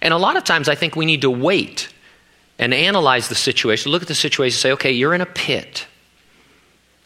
And 0.00 0.14
a 0.14 0.18
lot 0.18 0.36
of 0.36 0.44
times 0.44 0.68
I 0.68 0.74
think 0.74 0.96
we 0.96 1.04
need 1.04 1.22
to 1.22 1.30
wait 1.30 1.92
and 2.58 2.72
analyze 2.72 3.28
the 3.28 3.34
situation, 3.34 3.92
look 3.92 4.02
at 4.02 4.08
the 4.08 4.14
situation, 4.14 4.56
say, 4.56 4.72
okay, 4.72 4.92
you're 4.92 5.14
in 5.14 5.20
a 5.20 5.26
pit. 5.26 5.86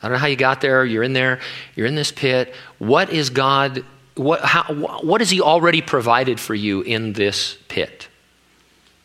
I 0.02 0.08
don't 0.08 0.12
know 0.12 0.18
how 0.18 0.26
you 0.26 0.36
got 0.36 0.60
there. 0.60 0.84
You're 0.84 1.02
in 1.02 1.14
there. 1.14 1.40
You're 1.74 1.86
in 1.86 1.94
this 1.94 2.12
pit. 2.12 2.54
What 2.78 3.10
is 3.10 3.30
God? 3.30 3.84
What, 4.16 4.40
how, 4.40 4.64
what 5.02 5.20
has 5.20 5.30
He 5.30 5.40
already 5.40 5.82
provided 5.82 6.40
for 6.40 6.54
you 6.54 6.82
in 6.82 7.12
this 7.12 7.56
pit? 7.68 8.08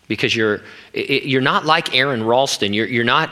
Because 0.08 0.36
you're, 0.36 0.62
you're 0.94 1.41
not 1.41 1.65
like 1.65 1.96
Aron 1.96 2.24
Ralston. 2.24 2.74
You're, 2.74 2.88
you're 2.88 3.03
not 3.03 3.30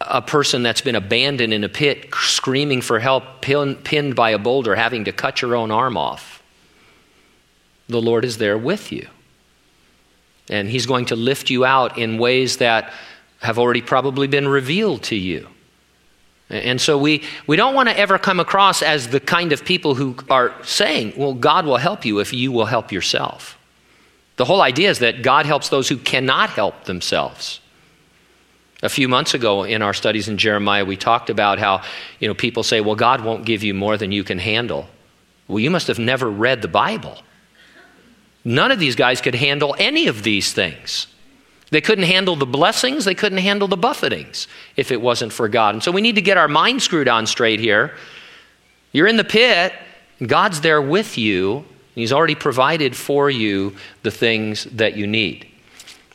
a 0.00 0.22
person 0.22 0.62
that's 0.62 0.80
been 0.80 0.94
abandoned 0.94 1.52
in 1.52 1.64
a 1.64 1.68
pit, 1.68 2.14
screaming 2.14 2.80
for 2.80 2.98
help, 2.98 3.40
pin, 3.40 3.76
pinned 3.76 4.16
by 4.16 4.30
a 4.30 4.38
boulder, 4.38 4.74
having 4.74 5.04
to 5.04 5.12
cut 5.12 5.42
your 5.42 5.54
own 5.54 5.70
arm 5.70 5.96
off. 5.96 6.42
The 7.88 8.00
Lord 8.00 8.24
is 8.24 8.38
there 8.38 8.58
with 8.58 8.92
you. 8.92 9.08
And 10.50 10.68
He's 10.68 10.86
going 10.86 11.06
to 11.06 11.16
lift 11.16 11.50
you 11.50 11.64
out 11.64 11.98
in 11.98 12.18
ways 12.18 12.58
that 12.58 12.92
have 13.40 13.58
already 13.58 13.82
probably 13.82 14.26
been 14.26 14.48
revealed 14.48 15.02
to 15.04 15.16
you. 15.16 15.48
And 16.52 16.78
so 16.78 16.98
we, 16.98 17.22
we 17.46 17.56
don't 17.56 17.74
want 17.74 17.88
to 17.88 17.98
ever 17.98 18.18
come 18.18 18.38
across 18.38 18.82
as 18.82 19.08
the 19.08 19.20
kind 19.20 19.52
of 19.52 19.64
people 19.64 19.94
who 19.94 20.14
are 20.28 20.54
saying, 20.62 21.14
well, 21.16 21.32
God 21.32 21.64
will 21.64 21.78
help 21.78 22.04
you 22.04 22.18
if 22.18 22.34
you 22.34 22.52
will 22.52 22.66
help 22.66 22.92
yourself. 22.92 23.58
The 24.36 24.44
whole 24.44 24.60
idea 24.60 24.90
is 24.90 24.98
that 24.98 25.22
God 25.22 25.46
helps 25.46 25.70
those 25.70 25.88
who 25.88 25.96
cannot 25.96 26.50
help 26.50 26.84
themselves. 26.84 27.60
A 28.82 28.88
few 28.88 29.08
months 29.08 29.32
ago 29.32 29.64
in 29.64 29.80
our 29.80 29.94
studies 29.94 30.28
in 30.28 30.36
Jeremiah, 30.36 30.84
we 30.84 30.96
talked 30.96 31.30
about 31.30 31.58
how 31.58 31.82
you 32.18 32.28
know, 32.28 32.34
people 32.34 32.62
say, 32.62 32.80
well, 32.80 32.96
God 32.96 33.24
won't 33.24 33.46
give 33.46 33.62
you 33.62 33.72
more 33.72 33.96
than 33.96 34.12
you 34.12 34.24
can 34.24 34.38
handle. 34.38 34.88
Well, 35.48 35.60
you 35.60 35.70
must 35.70 35.86
have 35.86 35.98
never 35.98 36.28
read 36.28 36.60
the 36.60 36.68
Bible. 36.68 37.16
None 38.44 38.70
of 38.70 38.78
these 38.78 38.96
guys 38.96 39.20
could 39.20 39.36
handle 39.36 39.74
any 39.78 40.08
of 40.08 40.22
these 40.22 40.52
things. 40.52 41.06
They 41.72 41.80
couldn't 41.80 42.04
handle 42.04 42.36
the 42.36 42.44
blessings, 42.44 43.06
they 43.06 43.14
couldn't 43.14 43.38
handle 43.38 43.66
the 43.66 43.78
buffetings 43.78 44.46
if 44.76 44.92
it 44.92 45.00
wasn't 45.00 45.32
for 45.32 45.48
God. 45.48 45.74
And 45.74 45.82
so 45.82 45.90
we 45.90 46.02
need 46.02 46.16
to 46.16 46.22
get 46.22 46.36
our 46.36 46.46
mind 46.46 46.82
screwed 46.82 47.08
on 47.08 47.26
straight 47.26 47.60
here. 47.60 47.96
You're 48.92 49.06
in 49.06 49.16
the 49.16 49.24
pit, 49.24 49.72
God's 50.24 50.60
there 50.60 50.82
with 50.82 51.16
you, 51.16 51.64
He's 51.94 52.12
already 52.12 52.34
provided 52.34 52.94
for 52.94 53.30
you 53.30 53.74
the 54.02 54.10
things 54.10 54.64
that 54.64 54.96
you 54.96 55.06
need. 55.06 55.46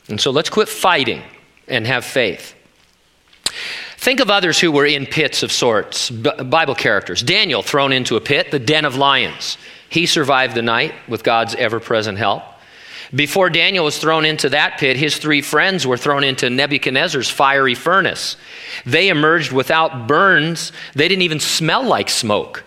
And 0.10 0.22
so 0.22 0.30
let's 0.30 0.50
quit 0.50 0.70
fighting 0.70 1.24
and 1.68 1.88
have 1.88 2.06
faith. 2.06 2.54
Think 3.98 4.20
of 4.20 4.30
others 4.30 4.60
who 4.60 4.72
were 4.72 4.86
in 4.86 5.08
pits 5.08 5.42
of 5.42 5.52
sorts, 5.52 6.12
Bible 6.12 6.76
characters. 6.76 7.24
Daniel 7.24 7.64
thrown 7.64 7.92
into 7.92 8.16
a 8.16 8.22
pit, 8.22 8.52
the 8.52 8.60
den 8.60 8.86
of 8.86 8.96
lions. 8.96 9.58
He 9.90 10.06
survived 10.06 10.54
the 10.54 10.62
night 10.62 10.94
with 11.08 11.24
God's 11.24 11.56
ever 11.56 11.80
present 11.80 12.20
help. 12.20 12.44
Before 13.16 13.50
Daniel 13.50 13.86
was 13.86 13.98
thrown 13.98 14.26
into 14.26 14.50
that 14.50 14.78
pit, 14.78 14.98
his 14.98 15.18
three 15.18 15.42
friends 15.42 15.88
were 15.88 15.98
thrown 15.98 16.24
into 16.24 16.50
Nebuchadnezzar's 16.50 17.30
fiery 17.30 17.76
furnace. 17.76 18.36
They 18.86 19.10
emerged 19.10 19.52
without 19.52 20.08
burns, 20.08 20.72
they 20.94 21.08
didn't 21.08 21.22
even 21.22 21.40
smell 21.40 21.84
like 21.84 22.10
smoke. 22.10 22.64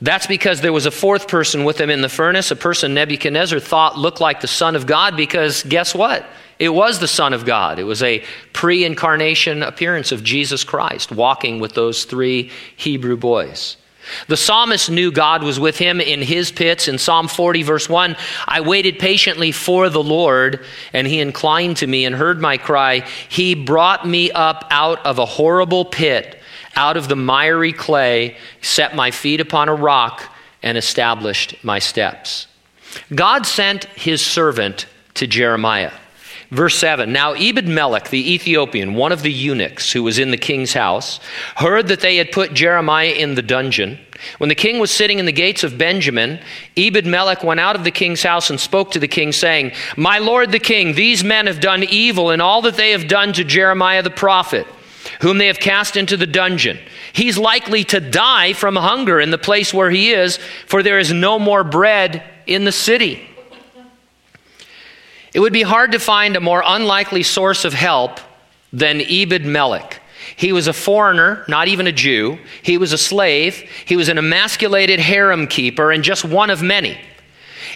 That's 0.00 0.26
because 0.26 0.60
there 0.60 0.72
was 0.72 0.86
a 0.86 0.90
fourth 0.90 1.26
person 1.26 1.64
with 1.64 1.76
them 1.76 1.90
in 1.90 2.02
the 2.02 2.08
furnace, 2.08 2.50
a 2.50 2.56
person 2.56 2.94
Nebuchadnezzar 2.94 3.58
thought 3.58 3.98
looked 3.98 4.20
like 4.20 4.40
the 4.40 4.46
Son 4.46 4.76
of 4.76 4.86
God, 4.86 5.16
because 5.16 5.62
guess 5.64 5.94
what? 5.94 6.24
It 6.58 6.68
was 6.70 6.98
the 6.98 7.08
Son 7.08 7.32
of 7.32 7.44
God. 7.44 7.78
It 7.78 7.84
was 7.84 8.02
a 8.02 8.22
pre 8.52 8.84
incarnation 8.84 9.62
appearance 9.62 10.12
of 10.12 10.24
Jesus 10.24 10.64
Christ 10.64 11.12
walking 11.12 11.60
with 11.60 11.74
those 11.74 12.04
three 12.04 12.50
Hebrew 12.76 13.16
boys. 13.16 13.76
The 14.26 14.36
psalmist 14.36 14.90
knew 14.90 15.10
God 15.10 15.42
was 15.42 15.58
with 15.58 15.78
him 15.78 16.00
in 16.00 16.22
his 16.22 16.50
pits. 16.50 16.88
In 16.88 16.98
Psalm 16.98 17.28
40, 17.28 17.62
verse 17.62 17.88
1, 17.88 18.16
I 18.46 18.60
waited 18.60 18.98
patiently 18.98 19.52
for 19.52 19.88
the 19.88 20.02
Lord, 20.02 20.64
and 20.92 21.06
he 21.06 21.20
inclined 21.20 21.78
to 21.78 21.86
me 21.86 22.04
and 22.04 22.14
heard 22.14 22.40
my 22.40 22.56
cry. 22.56 23.06
He 23.28 23.54
brought 23.54 24.06
me 24.06 24.30
up 24.30 24.66
out 24.70 25.04
of 25.06 25.18
a 25.18 25.26
horrible 25.26 25.84
pit, 25.84 26.40
out 26.76 26.96
of 26.96 27.08
the 27.08 27.16
miry 27.16 27.72
clay, 27.72 28.36
set 28.60 28.94
my 28.94 29.10
feet 29.10 29.40
upon 29.40 29.68
a 29.68 29.74
rock, 29.74 30.22
and 30.62 30.76
established 30.76 31.56
my 31.62 31.78
steps. 31.78 32.46
God 33.14 33.46
sent 33.46 33.84
his 33.86 34.24
servant 34.24 34.86
to 35.14 35.26
Jeremiah. 35.26 35.92
Verse 36.50 36.78
7 36.78 37.12
Now 37.12 37.32
Ebed 37.32 37.68
Melech, 37.68 38.08
the 38.08 38.34
Ethiopian, 38.34 38.94
one 38.94 39.12
of 39.12 39.22
the 39.22 39.32
eunuchs 39.32 39.92
who 39.92 40.02
was 40.02 40.18
in 40.18 40.30
the 40.30 40.36
king's 40.36 40.72
house, 40.72 41.20
heard 41.56 41.88
that 41.88 42.00
they 42.00 42.16
had 42.16 42.32
put 42.32 42.54
Jeremiah 42.54 43.10
in 43.10 43.34
the 43.34 43.42
dungeon. 43.42 43.98
When 44.38 44.48
the 44.48 44.54
king 44.54 44.80
was 44.80 44.90
sitting 44.90 45.18
in 45.18 45.26
the 45.26 45.32
gates 45.32 45.62
of 45.62 45.78
Benjamin, 45.78 46.40
Ebed 46.76 47.06
Melech 47.06 47.44
went 47.44 47.60
out 47.60 47.76
of 47.76 47.84
the 47.84 47.90
king's 47.90 48.22
house 48.22 48.50
and 48.50 48.58
spoke 48.58 48.90
to 48.92 48.98
the 48.98 49.06
king, 49.06 49.30
saying, 49.30 49.72
My 49.96 50.18
lord 50.18 50.50
the 50.50 50.58
king, 50.58 50.94
these 50.94 51.22
men 51.22 51.46
have 51.46 51.60
done 51.60 51.84
evil 51.84 52.30
in 52.30 52.40
all 52.40 52.62
that 52.62 52.76
they 52.76 52.90
have 52.90 53.06
done 53.06 53.32
to 53.34 53.44
Jeremiah 53.44 54.02
the 54.02 54.10
prophet, 54.10 54.66
whom 55.20 55.38
they 55.38 55.46
have 55.46 55.60
cast 55.60 55.96
into 55.96 56.16
the 56.16 56.26
dungeon. 56.26 56.78
He's 57.12 57.38
likely 57.38 57.84
to 57.84 58.00
die 58.00 58.54
from 58.54 58.74
hunger 58.74 59.20
in 59.20 59.30
the 59.30 59.38
place 59.38 59.72
where 59.72 59.90
he 59.90 60.10
is, 60.10 60.38
for 60.66 60.82
there 60.82 60.98
is 60.98 61.12
no 61.12 61.38
more 61.38 61.62
bread 61.62 62.22
in 62.46 62.64
the 62.64 62.72
city. 62.72 63.27
It 65.34 65.40
would 65.40 65.52
be 65.52 65.62
hard 65.62 65.92
to 65.92 65.98
find 65.98 66.36
a 66.36 66.40
more 66.40 66.62
unlikely 66.64 67.22
source 67.22 67.64
of 67.64 67.74
help 67.74 68.20
than 68.72 69.00
Ebed 69.00 69.44
Melech. 69.44 70.00
He 70.36 70.52
was 70.52 70.66
a 70.66 70.72
foreigner, 70.72 71.44
not 71.48 71.68
even 71.68 71.86
a 71.86 71.92
Jew. 71.92 72.38
He 72.62 72.78
was 72.78 72.92
a 72.92 72.98
slave. 72.98 73.56
He 73.86 73.96
was 73.96 74.08
an 74.08 74.18
emasculated 74.18 75.00
harem 75.00 75.46
keeper 75.46 75.90
and 75.90 76.04
just 76.04 76.24
one 76.24 76.50
of 76.50 76.62
many. 76.62 76.98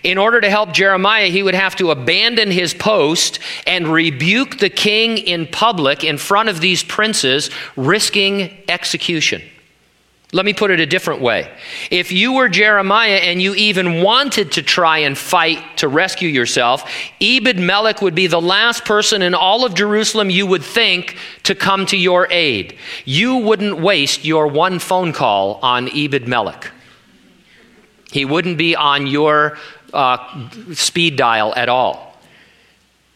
In 0.02 0.18
order 0.18 0.40
to 0.40 0.50
help 0.50 0.72
Jeremiah, 0.72 1.28
he 1.28 1.42
would 1.42 1.54
have 1.54 1.76
to 1.76 1.90
abandon 1.90 2.50
his 2.50 2.74
post 2.74 3.38
and 3.66 3.86
rebuke 3.86 4.58
the 4.58 4.70
king 4.70 5.18
in 5.18 5.46
public 5.46 6.02
in 6.02 6.18
front 6.18 6.48
of 6.48 6.60
these 6.60 6.82
princes, 6.82 7.50
risking 7.76 8.56
execution. 8.68 9.42
Let 10.34 10.46
me 10.46 10.54
put 10.54 10.70
it 10.70 10.80
a 10.80 10.86
different 10.86 11.20
way. 11.20 11.52
If 11.90 12.10
you 12.10 12.32
were 12.32 12.48
Jeremiah 12.48 13.16
and 13.16 13.42
you 13.42 13.54
even 13.54 14.02
wanted 14.02 14.52
to 14.52 14.62
try 14.62 14.98
and 14.98 15.16
fight 15.16 15.76
to 15.76 15.88
rescue 15.88 16.28
yourself, 16.28 16.90
Ebed 17.20 17.58
Melech 17.58 18.00
would 18.00 18.14
be 18.14 18.28
the 18.28 18.40
last 18.40 18.86
person 18.86 19.20
in 19.20 19.34
all 19.34 19.66
of 19.66 19.74
Jerusalem 19.74 20.30
you 20.30 20.46
would 20.46 20.64
think 20.64 21.18
to 21.42 21.54
come 21.54 21.84
to 21.86 21.98
your 21.98 22.28
aid. 22.32 22.78
You 23.04 23.36
wouldn't 23.36 23.78
waste 23.78 24.24
your 24.24 24.46
one 24.46 24.78
phone 24.78 25.12
call 25.12 25.60
on 25.62 25.90
Ebed 25.94 26.26
Melech. 26.26 26.70
He 28.10 28.24
wouldn't 28.24 28.56
be 28.56 28.74
on 28.74 29.06
your 29.06 29.58
uh, 29.92 30.48
speed 30.72 31.16
dial 31.16 31.52
at 31.56 31.68
all. 31.68 32.16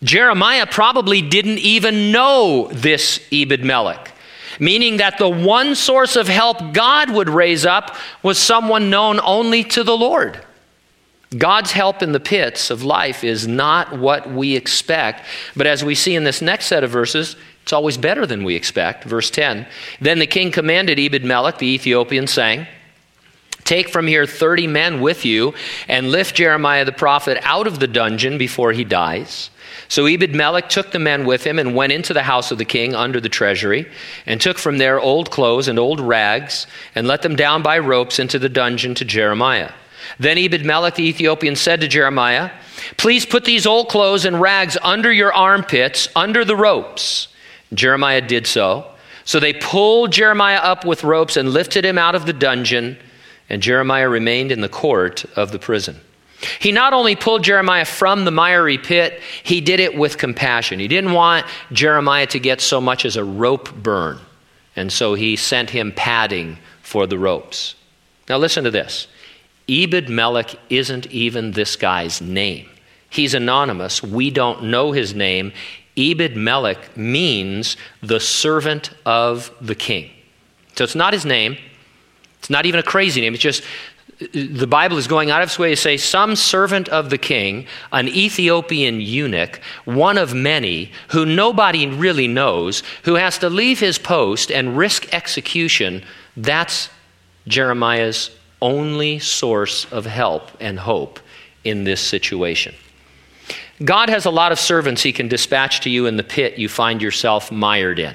Jeremiah 0.02 0.66
probably 0.66 1.22
didn't 1.22 1.58
even 1.60 2.12
know 2.12 2.68
this 2.72 3.26
Ebed 3.32 3.64
Melech 3.64 4.12
meaning 4.58 4.98
that 4.98 5.18
the 5.18 5.28
one 5.28 5.74
source 5.74 6.16
of 6.16 6.28
help 6.28 6.72
God 6.72 7.10
would 7.10 7.28
raise 7.28 7.66
up 7.66 7.96
was 8.22 8.38
someone 8.38 8.90
known 8.90 9.20
only 9.22 9.64
to 9.64 9.84
the 9.84 9.96
Lord. 9.96 10.40
God's 11.36 11.72
help 11.72 12.02
in 12.02 12.12
the 12.12 12.20
pits 12.20 12.70
of 12.70 12.84
life 12.84 13.24
is 13.24 13.48
not 13.48 13.98
what 13.98 14.30
we 14.30 14.54
expect, 14.54 15.24
but 15.56 15.66
as 15.66 15.84
we 15.84 15.94
see 15.94 16.14
in 16.14 16.24
this 16.24 16.40
next 16.40 16.66
set 16.66 16.84
of 16.84 16.90
verses, 16.90 17.36
it's 17.62 17.72
always 17.72 17.96
better 17.96 18.26
than 18.26 18.44
we 18.44 18.54
expect. 18.54 19.04
Verse 19.04 19.30
10 19.30 19.66
Then 20.00 20.20
the 20.20 20.26
king 20.26 20.52
commanded 20.52 21.00
Ebed 21.00 21.24
Melech, 21.24 21.58
the 21.58 21.66
Ethiopian, 21.66 22.28
saying, 22.28 22.66
Take 23.66 23.90
from 23.90 24.06
here 24.06 24.24
30 24.26 24.68
men 24.68 25.00
with 25.00 25.24
you 25.24 25.52
and 25.88 26.10
lift 26.10 26.36
Jeremiah 26.36 26.84
the 26.84 26.92
prophet 26.92 27.36
out 27.42 27.66
of 27.66 27.80
the 27.80 27.88
dungeon 27.88 28.38
before 28.38 28.72
he 28.72 28.84
dies. 28.84 29.50
So 29.88 30.06
Ebed 30.06 30.34
Melech 30.34 30.68
took 30.68 30.92
the 30.92 30.98
men 31.00 31.26
with 31.26 31.44
him 31.44 31.58
and 31.58 31.74
went 31.74 31.92
into 31.92 32.14
the 32.14 32.22
house 32.22 32.50
of 32.50 32.58
the 32.58 32.64
king 32.64 32.94
under 32.94 33.20
the 33.20 33.28
treasury, 33.28 33.86
and 34.24 34.40
took 34.40 34.58
from 34.58 34.78
there 34.78 34.98
old 34.98 35.30
clothes 35.30 35.68
and 35.68 35.78
old 35.78 36.00
rags, 36.00 36.66
and 36.94 37.06
let 37.06 37.22
them 37.22 37.36
down 37.36 37.62
by 37.62 37.78
ropes 37.78 38.18
into 38.18 38.38
the 38.38 38.48
dungeon 38.48 38.94
to 38.94 39.04
Jeremiah. 39.04 39.72
Then 40.18 40.38
Ebed 40.38 40.64
Melech 40.64 40.94
the 40.94 41.08
Ethiopian 41.08 41.56
said 41.56 41.80
to 41.80 41.88
Jeremiah, 41.88 42.50
Please 42.96 43.26
put 43.26 43.44
these 43.44 43.66
old 43.66 43.88
clothes 43.88 44.24
and 44.24 44.40
rags 44.40 44.78
under 44.82 45.12
your 45.12 45.32
armpits, 45.32 46.08
under 46.14 46.44
the 46.44 46.56
ropes. 46.56 47.28
Jeremiah 47.74 48.20
did 48.20 48.46
so. 48.46 48.86
So 49.24 49.40
they 49.40 49.54
pulled 49.54 50.12
Jeremiah 50.12 50.58
up 50.58 50.84
with 50.84 51.02
ropes 51.02 51.36
and 51.36 51.50
lifted 51.50 51.84
him 51.84 51.98
out 51.98 52.14
of 52.14 52.26
the 52.26 52.32
dungeon, 52.32 52.96
and 53.48 53.62
Jeremiah 53.62 54.08
remained 54.08 54.52
in 54.52 54.60
the 54.60 54.68
court 54.68 55.24
of 55.36 55.52
the 55.52 55.58
prison. 55.58 56.00
He 56.58 56.72
not 56.72 56.92
only 56.92 57.16
pulled 57.16 57.44
Jeremiah 57.44 57.84
from 57.84 58.24
the 58.24 58.30
miry 58.30 58.78
pit, 58.78 59.20
he 59.42 59.60
did 59.60 59.80
it 59.80 59.96
with 59.96 60.18
compassion. 60.18 60.78
He 60.78 60.88
didn't 60.88 61.12
want 61.12 61.46
Jeremiah 61.72 62.26
to 62.26 62.38
get 62.38 62.60
so 62.60 62.80
much 62.80 63.04
as 63.04 63.16
a 63.16 63.24
rope 63.24 63.74
burn, 63.74 64.18
and 64.74 64.92
so 64.92 65.14
he 65.14 65.36
sent 65.36 65.70
him 65.70 65.92
padding 65.92 66.58
for 66.82 67.06
the 67.06 67.18
ropes. 67.18 67.74
Now, 68.28 68.38
listen 68.38 68.64
to 68.64 68.70
this 68.70 69.08
Ebed 69.68 70.08
Melech 70.08 70.54
isn't 70.70 71.06
even 71.06 71.52
this 71.52 71.76
guy's 71.76 72.20
name. 72.20 72.68
He's 73.08 73.34
anonymous. 73.34 74.02
We 74.02 74.30
don't 74.30 74.64
know 74.64 74.92
his 74.92 75.14
name. 75.14 75.52
Ebed 75.96 76.36
Melech 76.36 76.96
means 76.96 77.76
the 78.02 78.20
servant 78.20 78.90
of 79.06 79.50
the 79.60 79.74
king. 79.74 80.10
So 80.76 80.84
it's 80.84 80.94
not 80.94 81.14
his 81.14 81.24
name. 81.24 81.56
It's 82.46 82.50
not 82.50 82.64
even 82.64 82.78
a 82.78 82.84
crazy 82.84 83.20
name. 83.20 83.34
It's 83.34 83.42
just 83.42 83.64
the 84.32 84.68
Bible 84.68 84.98
is 84.98 85.08
going 85.08 85.32
out 85.32 85.42
of 85.42 85.48
its 85.48 85.58
way 85.58 85.70
to 85.70 85.76
say 85.76 85.96
some 85.96 86.36
servant 86.36 86.88
of 86.90 87.10
the 87.10 87.18
king, 87.18 87.66
an 87.90 88.06
Ethiopian 88.06 89.00
eunuch, 89.00 89.60
one 89.84 90.16
of 90.16 90.32
many 90.32 90.92
who 91.08 91.26
nobody 91.26 91.88
really 91.88 92.28
knows, 92.28 92.84
who 93.02 93.14
has 93.14 93.36
to 93.38 93.50
leave 93.50 93.80
his 93.80 93.98
post 93.98 94.52
and 94.52 94.78
risk 94.78 95.12
execution. 95.12 96.04
That's 96.36 96.88
Jeremiah's 97.48 98.30
only 98.62 99.18
source 99.18 99.84
of 99.92 100.06
help 100.06 100.52
and 100.60 100.78
hope 100.78 101.18
in 101.64 101.82
this 101.82 102.00
situation. 102.00 102.76
God 103.84 104.08
has 104.08 104.24
a 104.24 104.30
lot 104.30 104.52
of 104.52 104.60
servants 104.60 105.02
he 105.02 105.12
can 105.12 105.26
dispatch 105.26 105.80
to 105.80 105.90
you 105.90 106.06
in 106.06 106.16
the 106.16 106.22
pit 106.22 106.58
you 106.58 106.68
find 106.68 107.02
yourself 107.02 107.50
mired 107.50 107.98
in. 107.98 108.14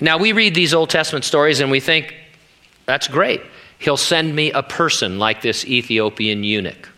Now, 0.00 0.16
we 0.16 0.32
read 0.32 0.54
these 0.54 0.72
Old 0.72 0.88
Testament 0.88 1.26
stories 1.26 1.60
and 1.60 1.70
we 1.70 1.78
think, 1.78 2.14
that's 2.90 3.08
great. 3.08 3.40
He'll 3.78 3.96
send 3.96 4.34
me 4.34 4.50
a 4.52 4.62
person 4.62 5.18
like 5.18 5.42
this 5.42 5.64
Ethiopian 5.64 6.42
eunuch. 6.44 6.88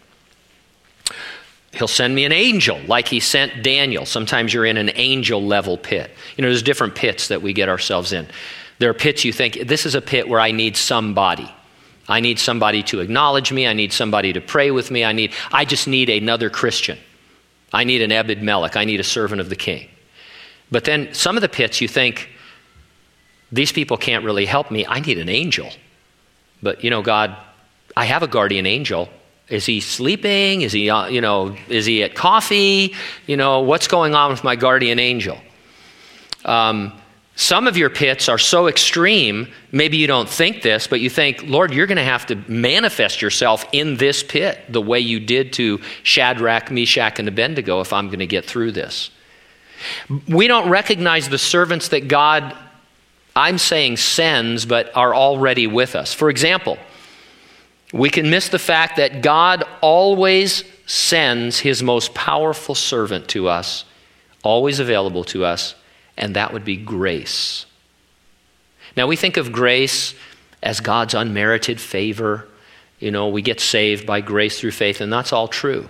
He'll 1.72 1.88
send 1.88 2.14
me 2.14 2.24
an 2.24 2.32
angel 2.32 2.80
like 2.86 3.08
he 3.08 3.20
sent 3.20 3.62
Daniel. 3.62 4.04
Sometimes 4.04 4.52
you're 4.52 4.64
in 4.64 4.76
an 4.76 4.90
angel 4.94 5.42
level 5.42 5.76
pit. 5.76 6.10
You 6.36 6.42
know, 6.42 6.48
there's 6.48 6.62
different 6.62 6.94
pits 6.94 7.28
that 7.28 7.40
we 7.42 7.52
get 7.52 7.68
ourselves 7.68 8.12
in. 8.12 8.26
There 8.78 8.90
are 8.90 8.94
pits 8.94 9.24
you 9.24 9.32
think, 9.32 9.66
this 9.66 9.86
is 9.86 9.94
a 9.94 10.00
pit 10.00 10.28
where 10.28 10.40
I 10.40 10.50
need 10.50 10.76
somebody. 10.76 11.50
I 12.08 12.20
need 12.20 12.38
somebody 12.38 12.82
to 12.84 13.00
acknowledge 13.00 13.52
me. 13.52 13.66
I 13.66 13.74
need 13.74 13.92
somebody 13.92 14.32
to 14.32 14.40
pray 14.40 14.70
with 14.70 14.90
me. 14.90 15.04
I 15.04 15.12
need, 15.12 15.32
I 15.52 15.64
just 15.64 15.86
need 15.86 16.10
another 16.10 16.50
Christian. 16.50 16.98
I 17.72 17.84
need 17.84 18.02
an 18.02 18.12
Ebed 18.12 18.42
Melech. 18.42 18.76
I 18.76 18.84
need 18.84 19.00
a 19.00 19.04
servant 19.04 19.40
of 19.40 19.48
the 19.48 19.56
king. 19.56 19.88
But 20.70 20.84
then 20.84 21.12
some 21.14 21.36
of 21.36 21.42
the 21.42 21.48
pits 21.48 21.80
you 21.80 21.88
think, 21.88 22.28
these 23.52 23.70
people 23.70 23.96
can't 23.96 24.24
really 24.24 24.46
help 24.46 24.70
me. 24.70 24.86
I 24.86 25.00
need 25.00 25.18
an 25.18 25.28
angel. 25.28 25.70
But, 26.62 26.82
you 26.82 26.90
know, 26.90 27.02
God, 27.02 27.36
I 27.96 28.06
have 28.06 28.22
a 28.22 28.28
guardian 28.28 28.66
angel. 28.66 29.08
Is 29.48 29.66
he 29.66 29.80
sleeping? 29.80 30.62
Is 30.62 30.72
he, 30.72 30.88
uh, 30.88 31.06
you 31.06 31.20
know, 31.20 31.54
is 31.68 31.84
he 31.84 32.02
at 32.02 32.14
coffee? 32.14 32.94
You 33.26 33.36
know, 33.36 33.60
what's 33.60 33.88
going 33.88 34.14
on 34.14 34.30
with 34.30 34.42
my 34.42 34.56
guardian 34.56 34.98
angel? 34.98 35.38
Um, 36.44 36.98
some 37.34 37.66
of 37.66 37.76
your 37.76 37.88
pits 37.88 38.28
are 38.28 38.38
so 38.38 38.66
extreme, 38.66 39.48
maybe 39.70 39.96
you 39.96 40.06
don't 40.06 40.28
think 40.28 40.62
this, 40.62 40.86
but 40.86 41.00
you 41.00 41.08
think, 41.08 41.42
Lord, 41.44 41.72
you're 41.72 41.86
going 41.86 41.96
to 41.96 42.04
have 42.04 42.26
to 42.26 42.36
manifest 42.46 43.22
yourself 43.22 43.64
in 43.72 43.96
this 43.96 44.22
pit 44.22 44.60
the 44.68 44.82
way 44.82 45.00
you 45.00 45.18
did 45.18 45.52
to 45.54 45.80
Shadrach, 46.02 46.70
Meshach, 46.70 47.18
and 47.18 47.28
Abednego 47.28 47.80
if 47.80 47.92
I'm 47.92 48.08
going 48.08 48.18
to 48.18 48.26
get 48.26 48.44
through 48.44 48.72
this. 48.72 49.10
We 50.28 50.46
don't 50.46 50.68
recognize 50.68 51.28
the 51.28 51.38
servants 51.38 51.88
that 51.88 52.06
God, 52.06 52.54
I'm 53.34 53.58
saying 53.58 53.96
sends, 53.96 54.66
but 54.66 54.94
are 54.96 55.14
already 55.14 55.66
with 55.66 55.94
us. 55.96 56.12
For 56.12 56.28
example, 56.28 56.78
we 57.92 58.10
can 58.10 58.30
miss 58.30 58.48
the 58.48 58.58
fact 58.58 58.96
that 58.96 59.22
God 59.22 59.64
always 59.80 60.64
sends 60.86 61.60
his 61.60 61.82
most 61.82 62.14
powerful 62.14 62.74
servant 62.74 63.28
to 63.28 63.48
us, 63.48 63.84
always 64.42 64.80
available 64.80 65.24
to 65.24 65.44
us 65.44 65.74
and 66.16 66.36
that 66.36 66.52
would 66.52 66.64
be 66.64 66.76
grace. 66.76 67.66
Now, 68.96 69.06
we 69.06 69.16
think 69.16 69.36
of 69.36 69.52
grace 69.52 70.14
as 70.62 70.80
God's 70.80 71.14
unmerited 71.14 71.80
favor. 71.80 72.46
You 72.98 73.10
know, 73.10 73.28
we 73.28 73.42
get 73.42 73.60
saved 73.60 74.06
by 74.06 74.20
grace 74.20 74.60
through 74.60 74.72
faith, 74.72 75.00
and 75.00 75.12
that's 75.12 75.32
all 75.32 75.48
true. 75.48 75.88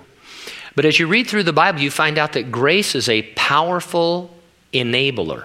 But 0.75 0.84
as 0.84 0.99
you 0.99 1.06
read 1.06 1.26
through 1.26 1.42
the 1.42 1.52
Bible, 1.52 1.80
you 1.80 1.90
find 1.90 2.16
out 2.16 2.32
that 2.32 2.50
grace 2.50 2.94
is 2.94 3.08
a 3.08 3.22
powerful 3.34 4.34
enabler. 4.73 5.45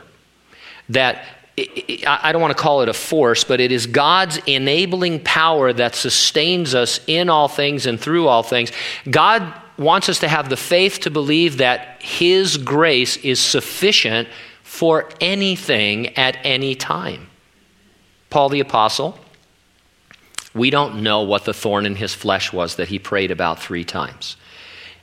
That 0.89 1.26
I 1.58 2.32
don't 2.32 2.41
want 2.41 2.56
to 2.56 2.62
call 2.62 2.82
it 2.82 2.89
a 2.89 2.93
force, 2.93 3.43
but 3.43 3.60
it 3.60 3.72
is 3.72 3.88
God's 3.88 4.38
enabling 4.46 5.24
power 5.24 5.74
that 5.74 5.96
sustains 5.96 6.76
us 6.76 7.00
in 7.08 7.30
all 7.30 7.48
things 7.48 7.88
and 7.88 8.00
through 8.00 8.28
all 8.28 8.43
things. 8.43 8.72
God 9.10 9.54
wants 9.78 10.08
us 10.08 10.20
to 10.20 10.28
have 10.28 10.50
the 10.50 10.58
faith 10.58 11.00
to 11.02 11.10
believe 11.10 11.58
that 11.58 12.02
His 12.02 12.58
grace 12.58 13.17
is 13.17 13.39
sufficient 13.39 14.28
for 14.62 15.10
anything 15.20 16.15
at 16.17 16.38
any 16.43 16.76
time. 16.76 17.28
Paul 18.30 18.50
the 18.50 18.60
Apostle, 18.60 19.17
we 20.54 20.70
don't 20.70 21.02
know 21.02 21.22
what 21.22 21.46
the 21.46 21.54
thorn 21.54 21.86
in 21.86 21.96
his 21.96 22.13
flesh 22.13 22.52
was 22.52 22.76
that 22.76 22.89
he 22.89 23.00
prayed 23.00 23.32
about 23.32 23.60
three 23.60 23.84
times. 23.84 24.36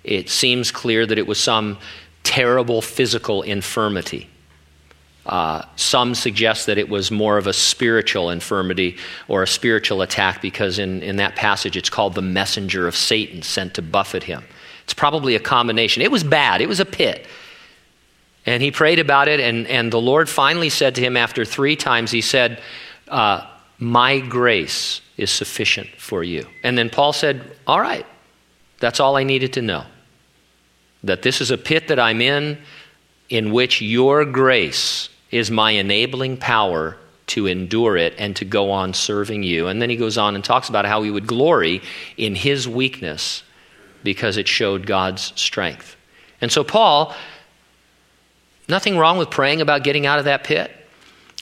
It 0.03 0.29
seems 0.29 0.71
clear 0.71 1.07
that 1.07 1.19
it 1.19 1.27
was 1.27 1.41
some 1.41 1.79
terrible 2.25 2.83
physical 2.83 3.43
infirmity. 3.43 4.29
Uh, 5.27 5.63
some 5.77 6.15
suggest 6.15 6.67
that 6.67 6.77
it 6.77 6.89
was 6.89 7.11
more 7.11 7.39
of 7.39 7.47
a 7.47 7.53
spiritual 7.53 8.29
infirmity 8.29 8.97
or 9.27 9.43
a 9.43 9.47
spiritual 9.47 10.03
attack 10.03 10.43
because 10.43 10.79
in, 10.79 11.03
in 11.03 11.17
that 11.17 11.35
passage 11.35 11.77
it's 11.77 11.89
called 11.89 12.15
the 12.15 12.23
messenger 12.23 12.87
of 12.87 12.95
Satan 12.95 13.41
sent 13.41 13.75
to 13.75 13.83
buffet 13.83 14.25
him. 14.25 14.45
It's 14.85 14.93
probably 14.93 15.35
a 15.35 15.41
combination. 15.41 16.03
It 16.03 16.11
was 16.11 16.23
bad, 16.23 16.61
it 16.61 16.69
was 16.69 16.79
a 16.81 16.85
pit. 16.85 17.27
And 18.47 18.63
he 18.63 18.71
prayed 18.71 18.99
about 18.99 19.29
it, 19.29 19.41
and, 19.41 19.67
and 19.69 19.91
the 19.91 20.01
Lord 20.01 20.29
finally 20.29 20.69
said 20.69 20.97
to 20.97 21.01
him 21.01 21.17
after 21.17 21.47
three 21.47 21.77
times, 21.77 22.11
He 22.11 22.21
said, 22.21 22.61
uh, 23.09 23.47
My 23.79 24.21
grace 24.21 25.01
is 25.17 25.31
sufficient 25.31 25.89
for 25.97 26.23
you. 26.23 26.47
And 26.63 26.77
then 26.77 26.91
Paul 26.91 27.15
said, 27.15 27.57
All 27.67 27.81
right, 27.81 28.05
that's 28.81 29.01
all 29.01 29.17
I 29.17 29.23
needed 29.23 29.55
to 29.55 29.63
know. 29.63 29.85
That 31.05 31.23
this 31.23 31.41
is 31.41 31.51
a 31.51 31.57
pit 31.57 31.89
that 31.89 31.99
I'm 31.99 32.21
in, 32.21 32.59
in 33.31 33.51
which 33.53 33.81
your 33.81 34.27
grace 34.27 35.09
is 35.35 35.51
my 35.51 35.73
enabling 35.73 36.37
power 36.37 36.97
to 37.27 37.47
endure 37.47 37.97
it 37.97 38.15
and 38.19 38.37
to 38.37 38.45
go 38.45 38.71
on 38.71 38.93
serving 38.95 39.43
you. 39.43 39.67
And 39.67 39.81
then 39.81 39.91
he 39.91 39.97
goes 39.97 40.19
on 40.19 40.35
and 40.35 40.45
talks 40.45 40.69
about 40.69 40.85
how 40.85 41.03
he 41.03 41.11
would 41.11 41.27
glory 41.27 41.83
in 42.17 42.35
his 42.35 42.69
weakness 42.69 43.43
because 44.03 44.37
it 44.37 44.47
showed 44.47 44.87
God's 44.87 45.33
strength. 45.35 45.97
And 46.41 46.53
so, 46.53 46.63
Paul 46.63 47.15
Nothing 48.69 48.97
wrong 48.97 49.19
with 49.19 49.31
praying 49.31 49.61
about 49.61 49.85
getting 49.85 50.07
out 50.07 50.19
of 50.19 50.25
that 50.25 50.45
pit. 50.45 50.71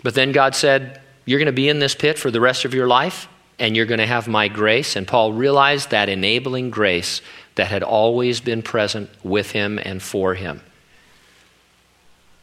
But 0.02 0.14
then 0.14 0.32
God 0.32 0.54
said, 0.54 1.00
You're 1.24 1.38
going 1.38 1.46
to 1.46 1.52
be 1.52 1.68
in 1.68 1.78
this 1.78 1.94
pit 1.94 2.18
for 2.18 2.30
the 2.30 2.40
rest 2.40 2.64
of 2.64 2.74
your 2.74 2.88
life, 2.88 3.28
and 3.58 3.76
you're 3.76 3.86
going 3.86 4.00
to 4.00 4.06
have 4.06 4.26
my 4.26 4.48
grace. 4.48 4.96
And 4.96 5.06
Paul 5.06 5.32
realized 5.32 5.90
that 5.90 6.08
enabling 6.08 6.70
grace 6.70 7.22
that 7.54 7.68
had 7.68 7.82
always 7.82 8.40
been 8.40 8.62
present 8.62 9.10
with 9.22 9.52
him 9.52 9.78
and 9.78 10.02
for 10.02 10.34
him. 10.34 10.62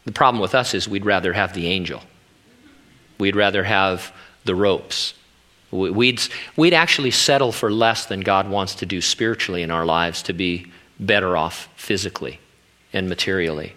The 0.06 0.12
problem 0.12 0.42
with 0.42 0.56
us 0.56 0.74
is 0.74 0.88
we'd 0.88 1.06
rather 1.06 1.34
have 1.34 1.54
the 1.54 1.68
angel, 1.68 2.02
we'd 3.18 3.36
rather 3.36 3.64
have 3.64 4.14
the 4.46 4.56
ropes. 4.56 5.14
We'd, 5.72 6.20
we'd 6.56 6.74
actually 6.74 7.12
settle 7.12 7.52
for 7.52 7.72
less 7.72 8.08
than 8.08 8.22
God 8.22 8.50
wants 8.50 8.74
to 8.76 8.88
do 8.88 9.02
spiritually 9.02 9.62
in 9.62 9.70
our 9.70 9.86
lives 9.86 10.24
to 10.24 10.34
be 10.34 10.66
better 11.00 11.38
off 11.38 11.70
physically 11.76 12.40
and 12.92 13.08
materially. 13.08 13.76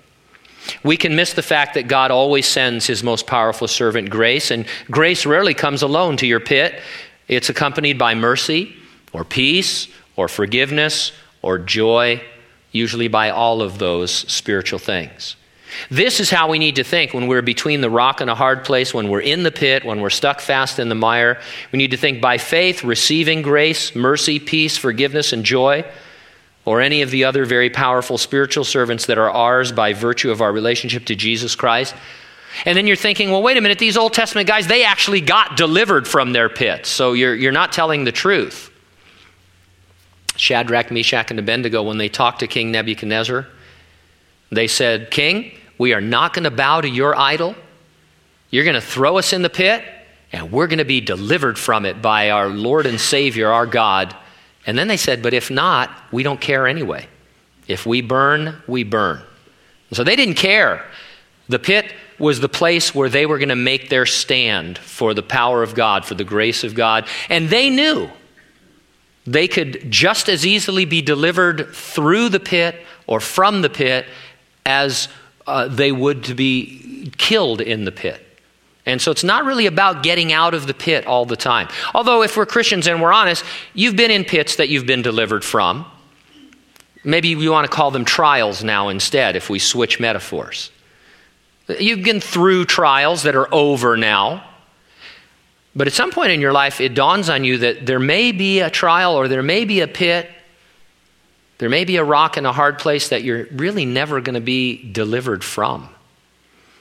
We 0.84 0.96
can 0.96 1.16
miss 1.16 1.34
the 1.34 1.42
fact 1.42 1.74
that 1.74 1.88
God 1.88 2.10
always 2.10 2.46
sends 2.46 2.86
his 2.86 3.02
most 3.02 3.26
powerful 3.26 3.68
servant 3.68 4.10
grace, 4.10 4.50
and 4.50 4.64
grace 4.90 5.26
rarely 5.26 5.54
comes 5.54 5.82
alone 5.82 6.16
to 6.18 6.26
your 6.26 6.40
pit. 6.40 6.80
It's 7.28 7.50
accompanied 7.50 7.98
by 7.98 8.14
mercy, 8.14 8.74
or 9.12 9.24
peace, 9.24 9.88
or 10.16 10.28
forgiveness, 10.28 11.12
or 11.42 11.58
joy, 11.58 12.22
usually 12.70 13.08
by 13.08 13.30
all 13.30 13.60
of 13.60 13.78
those 13.78 14.12
spiritual 14.12 14.78
things. 14.78 15.36
This 15.90 16.20
is 16.20 16.30
how 16.30 16.48
we 16.48 16.58
need 16.58 16.76
to 16.76 16.84
think 16.84 17.14
when 17.14 17.26
we're 17.26 17.42
between 17.42 17.80
the 17.80 17.90
rock 17.90 18.20
and 18.20 18.30
a 18.30 18.34
hard 18.34 18.64
place, 18.64 18.92
when 18.92 19.08
we're 19.08 19.20
in 19.20 19.42
the 19.42 19.50
pit, 19.50 19.84
when 19.84 20.00
we're 20.00 20.10
stuck 20.10 20.40
fast 20.40 20.78
in 20.78 20.88
the 20.88 20.94
mire. 20.94 21.40
We 21.72 21.78
need 21.78 21.90
to 21.92 21.96
think 21.96 22.20
by 22.20 22.38
faith, 22.38 22.84
receiving 22.84 23.42
grace, 23.42 23.94
mercy, 23.94 24.38
peace, 24.38 24.76
forgiveness, 24.76 25.32
and 25.32 25.44
joy 25.44 25.84
or 26.64 26.80
any 26.80 27.02
of 27.02 27.10
the 27.10 27.24
other 27.24 27.44
very 27.44 27.70
powerful 27.70 28.18
spiritual 28.18 28.64
servants 28.64 29.06
that 29.06 29.18
are 29.18 29.30
ours 29.30 29.72
by 29.72 29.92
virtue 29.92 30.30
of 30.30 30.40
our 30.40 30.52
relationship 30.52 31.04
to 31.06 31.14
Jesus 31.14 31.56
Christ. 31.56 31.94
And 32.64 32.76
then 32.76 32.86
you're 32.86 32.96
thinking, 32.96 33.30
well, 33.30 33.42
wait 33.42 33.56
a 33.56 33.60
minute, 33.60 33.78
these 33.78 33.96
Old 33.96 34.12
Testament 34.12 34.46
guys, 34.46 34.66
they 34.66 34.84
actually 34.84 35.20
got 35.20 35.56
delivered 35.56 36.06
from 36.06 36.32
their 36.32 36.48
pits. 36.48 36.88
So 36.88 37.14
you're, 37.14 37.34
you're 37.34 37.50
not 37.50 37.72
telling 37.72 38.04
the 38.04 38.12
truth. 38.12 38.70
Shadrach, 40.36 40.90
Meshach, 40.90 41.30
and 41.30 41.38
Abednego, 41.38 41.82
when 41.82 41.98
they 41.98 42.08
talked 42.08 42.40
to 42.40 42.46
King 42.46 42.70
Nebuchadnezzar, 42.70 43.46
they 44.50 44.66
said, 44.66 45.10
King, 45.10 45.52
we 45.82 45.94
are 45.94 46.00
not 46.00 46.32
going 46.32 46.44
to 46.44 46.50
bow 46.52 46.80
to 46.80 46.88
your 46.88 47.18
idol. 47.18 47.56
You're 48.50 48.62
going 48.62 48.74
to 48.74 48.80
throw 48.80 49.18
us 49.18 49.32
in 49.32 49.42
the 49.42 49.50
pit, 49.50 49.82
and 50.30 50.52
we're 50.52 50.68
going 50.68 50.78
to 50.78 50.84
be 50.84 51.00
delivered 51.00 51.58
from 51.58 51.84
it 51.84 52.00
by 52.00 52.30
our 52.30 52.48
Lord 52.48 52.86
and 52.86 53.00
Savior, 53.00 53.50
our 53.50 53.66
God, 53.66 54.14
And 54.64 54.78
then 54.78 54.86
they 54.86 54.96
said, 54.96 55.24
But 55.24 55.34
if 55.34 55.50
not, 55.50 55.90
we 56.12 56.22
don't 56.22 56.40
care 56.40 56.68
anyway. 56.68 57.08
If 57.66 57.84
we 57.84 58.00
burn, 58.00 58.62
we 58.68 58.84
burn. 58.84 59.22
So 59.90 60.04
they 60.04 60.14
didn't 60.14 60.36
care. 60.36 60.86
The 61.48 61.58
pit 61.58 61.92
was 62.16 62.38
the 62.38 62.48
place 62.48 62.94
where 62.94 63.08
they 63.08 63.26
were 63.26 63.38
going 63.38 63.48
to 63.48 63.56
make 63.56 63.88
their 63.88 64.06
stand 64.06 64.78
for 64.78 65.14
the 65.14 65.22
power 65.24 65.64
of 65.64 65.74
God, 65.74 66.04
for 66.04 66.14
the 66.14 66.22
grace 66.22 66.62
of 66.62 66.76
God. 66.76 67.08
And 67.28 67.48
they 67.48 67.70
knew 67.70 68.08
they 69.26 69.48
could 69.48 69.90
just 69.90 70.28
as 70.28 70.46
easily 70.46 70.84
be 70.84 71.02
delivered 71.02 71.74
through 71.74 72.28
the 72.28 72.38
pit 72.38 72.76
or 73.08 73.18
from 73.18 73.62
the 73.62 73.70
pit 73.70 74.06
as 74.64 75.08
uh, 75.46 75.68
they 75.68 75.92
would 75.92 76.24
to 76.24 76.34
be 76.34 77.12
killed 77.16 77.60
in 77.60 77.84
the 77.84 77.92
pit. 77.92 78.26
And 78.84 79.00
so 79.00 79.12
it's 79.12 79.22
not 79.24 79.44
really 79.44 79.66
about 79.66 80.02
getting 80.02 80.32
out 80.32 80.54
of 80.54 80.66
the 80.66 80.74
pit 80.74 81.06
all 81.06 81.24
the 81.24 81.36
time. 81.36 81.68
Although, 81.94 82.22
if 82.22 82.36
we're 82.36 82.46
Christians 82.46 82.88
and 82.88 83.00
we're 83.00 83.12
honest, 83.12 83.44
you've 83.74 83.96
been 83.96 84.10
in 84.10 84.24
pits 84.24 84.56
that 84.56 84.68
you've 84.68 84.86
been 84.86 85.02
delivered 85.02 85.44
from. 85.44 85.86
Maybe 87.04 87.34
we 87.34 87.48
want 87.48 87.68
to 87.68 87.74
call 87.74 87.90
them 87.90 88.04
trials 88.04 88.62
now 88.62 88.88
instead 88.88 89.36
if 89.36 89.48
we 89.50 89.58
switch 89.58 90.00
metaphors. 90.00 90.70
You've 91.68 92.04
been 92.04 92.20
through 92.20 92.64
trials 92.66 93.22
that 93.22 93.36
are 93.36 93.52
over 93.54 93.96
now. 93.96 94.48
But 95.74 95.86
at 95.86 95.92
some 95.92 96.10
point 96.10 96.32
in 96.32 96.40
your 96.40 96.52
life, 96.52 96.80
it 96.80 96.94
dawns 96.94 97.30
on 97.30 97.44
you 97.44 97.58
that 97.58 97.86
there 97.86 97.98
may 97.98 98.32
be 98.32 98.60
a 98.60 98.68
trial 98.68 99.14
or 99.14 99.26
there 99.26 99.42
may 99.42 99.64
be 99.64 99.80
a 99.80 99.88
pit, 99.88 100.28
there 101.58 101.68
may 101.68 101.84
be 101.84 101.96
a 101.96 102.04
rock 102.04 102.36
in 102.36 102.46
a 102.46 102.52
hard 102.52 102.78
place 102.78 103.08
that 103.08 103.22
you're 103.22 103.46
really 103.52 103.84
never 103.84 104.20
going 104.20 104.34
to 104.34 104.40
be 104.40 104.90
delivered 104.90 105.44
from. 105.44 105.88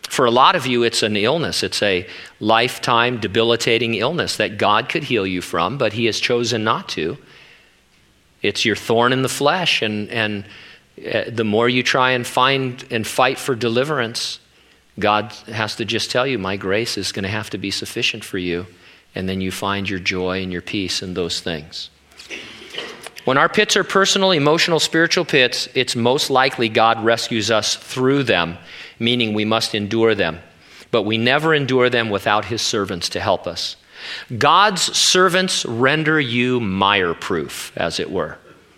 For 0.09 0.25
a 0.25 0.31
lot 0.31 0.55
of 0.55 0.65
you, 0.65 0.83
it's 0.83 1.03
an 1.03 1.15
illness. 1.15 1.63
It's 1.63 1.81
a 1.81 2.05
lifetime 2.39 3.19
debilitating 3.19 3.93
illness 3.93 4.37
that 4.37 4.57
God 4.57 4.89
could 4.89 5.03
heal 5.03 5.25
you 5.25 5.41
from, 5.41 5.77
but 5.77 5.93
He 5.93 6.05
has 6.05 6.19
chosen 6.19 6.63
not 6.63 6.89
to. 6.89 7.17
It's 8.41 8.65
your 8.65 8.75
thorn 8.75 9.13
in 9.13 9.21
the 9.21 9.29
flesh, 9.29 9.81
and, 9.81 10.09
and 10.09 10.45
uh, 10.99 11.23
the 11.29 11.45
more 11.45 11.69
you 11.69 11.83
try 11.83 12.11
and 12.11 12.27
find 12.27 12.83
and 12.91 13.07
fight 13.07 13.37
for 13.37 13.55
deliverance, 13.55 14.39
God 14.99 15.31
has 15.47 15.75
to 15.77 15.85
just 15.85 16.11
tell 16.11 16.27
you, 16.27 16.37
My 16.37 16.57
grace 16.57 16.97
is 16.97 17.11
going 17.11 17.23
to 17.23 17.29
have 17.29 17.49
to 17.51 17.57
be 17.57 17.71
sufficient 17.71 18.23
for 18.23 18.37
you. 18.37 18.67
And 19.13 19.27
then 19.27 19.41
you 19.41 19.51
find 19.51 19.89
your 19.89 19.99
joy 19.99 20.41
and 20.41 20.51
your 20.51 20.61
peace 20.61 21.01
in 21.01 21.13
those 21.13 21.41
things. 21.41 21.89
When 23.25 23.37
our 23.37 23.49
pits 23.49 23.77
are 23.77 23.83
personal, 23.83 24.31
emotional, 24.31 24.79
spiritual 24.79 25.25
pits, 25.25 25.67
it's 25.75 25.95
most 25.95 26.29
likely 26.29 26.69
God 26.69 27.03
rescues 27.03 27.51
us 27.51 27.75
through 27.75 28.23
them, 28.23 28.57
meaning 28.99 29.33
we 29.33 29.45
must 29.45 29.75
endure 29.75 30.15
them. 30.15 30.39
But 30.89 31.03
we 31.03 31.17
never 31.17 31.53
endure 31.53 31.89
them 31.89 32.09
without 32.09 32.45
His 32.45 32.61
servants 32.61 33.09
to 33.09 33.19
help 33.19 33.47
us. 33.47 33.75
God's 34.37 34.81
servants 34.97 35.65
render 35.65 36.19
you 36.19 36.59
mire 36.59 37.13
proof, 37.13 37.71
as 37.75 37.99
it 37.99 38.09
were. 38.09 38.37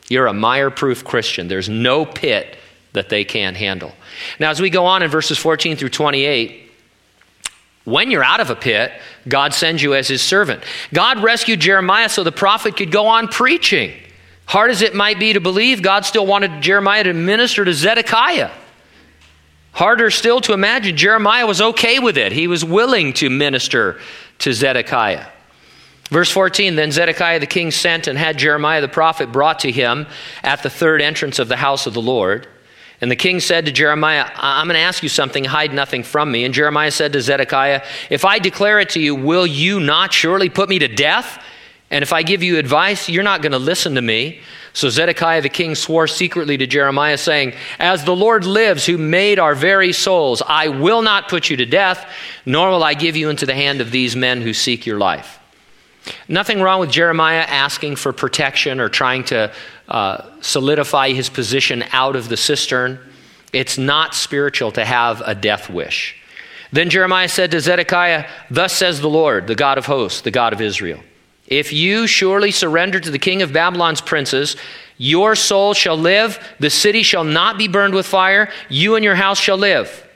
You're 0.10 0.28
a 0.28 0.34
mire 0.34 0.70
proof 0.70 1.06
Christian. 1.06 1.48
There's 1.48 1.70
no 1.70 2.06
pit 2.06 2.58
that 2.92 3.10
they 3.10 3.24
can't 3.24 3.58
handle. 3.58 3.94
Now, 4.40 4.52
as 4.52 4.62
we 4.62 4.70
go 4.70 4.86
on 4.86 5.02
in 5.02 5.10
verses 5.10 5.38
14 5.38 5.78
through 5.78 5.90
28, 5.90 6.72
when 7.86 8.12
you're 8.12 8.24
out 8.24 8.40
of 8.40 8.50
a 8.50 8.56
pit, 8.56 8.92
God 9.28 9.54
sends 9.54 9.82
you 9.82 9.94
as 9.94 10.08
his 10.08 10.22
servant. 10.22 10.64
God 10.94 11.22
rescued 11.22 11.60
Jeremiah 11.60 12.10
so 12.10 12.24
the 12.24 12.32
prophet 12.32 12.78
could 12.78 12.92
go 12.92 13.08
on 13.08 13.28
preaching. 13.28 13.94
Hard 14.46 14.72
as 14.72 14.82
it 14.82 14.94
might 14.94 15.20
be 15.20 15.34
to 15.34 15.40
believe, 15.40 15.82
God 15.82 16.06
still 16.06 16.26
wanted 16.26 16.62
Jeremiah 16.62 17.04
to 17.04 17.14
minister 17.14 17.66
to 17.66 17.74
Zedekiah. 17.74 18.52
Harder 19.74 20.12
still 20.12 20.40
to 20.42 20.54
imagine, 20.54 20.96
Jeremiah 20.96 21.48
was 21.48 21.60
okay 21.60 21.98
with 21.98 22.18
it. 22.18 22.32
He 22.32 22.48
was 22.48 22.64
willing 22.64 23.14
to 23.14 23.30
minister 23.30 24.00
to 24.40 24.54
Zedekiah. 24.54 25.26
Verse 26.10 26.30
14 26.30 26.76
Then 26.76 26.92
Zedekiah 26.92 27.40
the 27.40 27.48
king 27.48 27.72
sent 27.72 28.08
and 28.08 28.18
had 28.18 28.38
Jeremiah 28.38 28.82
the 28.82 28.88
prophet 28.88 29.32
brought 29.32 29.60
to 29.60 29.72
him 29.72 30.06
at 30.44 30.62
the 30.62 30.70
third 30.70 31.02
entrance 31.02 31.40
of 31.40 31.48
the 31.48 31.56
house 31.56 31.88
of 31.88 31.96
the 31.96 32.02
Lord. 32.02 32.48
And 33.02 33.10
the 33.10 33.16
king 33.16 33.40
said 33.40 33.66
to 33.66 33.72
Jeremiah, 33.72 34.30
I'm 34.36 34.68
going 34.68 34.76
to 34.76 34.82
ask 34.82 35.02
you 35.02 35.10
something, 35.10 35.44
hide 35.44 35.74
nothing 35.74 36.04
from 36.04 36.32
me. 36.32 36.46
And 36.46 36.54
Jeremiah 36.54 36.92
said 36.92 37.12
to 37.14 37.22
Zedekiah, 37.22 37.84
If 38.12 38.24
I 38.24 38.40
declare 38.40 38.80
it 38.80 38.92
to 38.92 39.02
you, 39.02 39.16
will 39.16 39.48
you 39.48 39.80
not 39.80 40.14
surely 40.14 40.50
put 40.50 40.70
me 40.70 40.80
to 40.80 40.88
death? 40.88 41.44
And 41.94 42.02
if 42.02 42.12
I 42.12 42.24
give 42.24 42.42
you 42.42 42.58
advice, 42.58 43.08
you're 43.08 43.22
not 43.22 43.44
going 43.44 43.52
to 43.52 43.60
listen 43.60 43.94
to 43.94 44.02
me. 44.02 44.40
So 44.74 44.90
Zedekiah 44.90 45.44
the 45.44 45.50
king 45.50 45.76
swore 45.76 46.08
secretly 46.08 46.58
to 46.58 46.66
Jeremiah, 46.66 47.20
saying, 47.20 47.54
As 47.78 48.04
the 48.04 48.16
Lord 48.16 48.46
lives, 48.46 48.88
who 48.88 48.98
made 48.98 49.38
our 49.38 49.54
very 49.54 49.94
souls, 49.94 50.42
I 50.44 50.70
will 50.70 51.04
not 51.04 51.30
put 51.30 51.52
you 51.52 51.58
to 51.58 51.68
death, 51.68 52.04
nor 52.48 52.72
will 52.72 52.84
I 52.84 52.96
give 52.96 53.16
you 53.16 53.30
into 53.30 53.46
the 53.46 53.54
hand 53.54 53.80
of 53.80 53.92
these 53.92 54.16
men 54.16 54.42
who 54.42 54.54
seek 54.54 54.88
your 54.88 54.98
life. 54.98 55.38
Nothing 56.28 56.62
wrong 56.62 56.80
with 56.80 56.90
Jeremiah 56.90 57.46
asking 57.48 57.98
for 57.98 58.12
protection 58.12 58.80
or 58.80 58.90
trying 58.90 59.26
to 59.26 59.54
uh, 59.88 60.32
solidify 60.42 61.12
his 61.12 61.30
position 61.30 61.84
out 61.92 62.16
of 62.16 62.28
the 62.28 62.38
cistern. 62.38 62.98
It's 63.54 63.78
not 63.78 64.16
spiritual 64.16 64.72
to 64.72 64.84
have 64.84 65.22
a 65.24 65.36
death 65.36 65.70
wish. 65.70 66.16
Then 66.72 66.90
Jeremiah 66.90 67.30
said 67.30 67.52
to 67.52 67.62
Zedekiah, 67.62 68.28
Thus 68.50 68.74
says 68.74 69.00
the 69.00 69.10
Lord, 69.10 69.46
the 69.46 69.54
God 69.54 69.78
of 69.78 69.86
hosts, 69.86 70.22
the 70.22 70.32
God 70.32 70.54
of 70.54 70.60
Israel. 70.60 71.00
If 71.48 71.74
you 71.74 72.08
surely 72.08 72.52
surrender 72.52 73.00
to 73.00 73.12
the 73.12 73.20
king 73.20 73.42
of 73.42 73.54
Babylon's 73.54 74.02
princes, 74.02 74.56
your 74.98 75.36
soul 75.36 75.74
shall 75.74 75.98
live, 75.98 76.40
the 76.60 76.70
city 76.70 77.04
shall 77.04 77.24
not 77.24 77.58
be 77.58 77.68
burned 77.68 77.94
with 77.94 78.06
fire, 78.06 78.50
you 78.70 78.96
and 78.96 79.04
your 79.04 79.16
house 79.16 79.40
shall 79.40 79.58
live. 79.58 80.08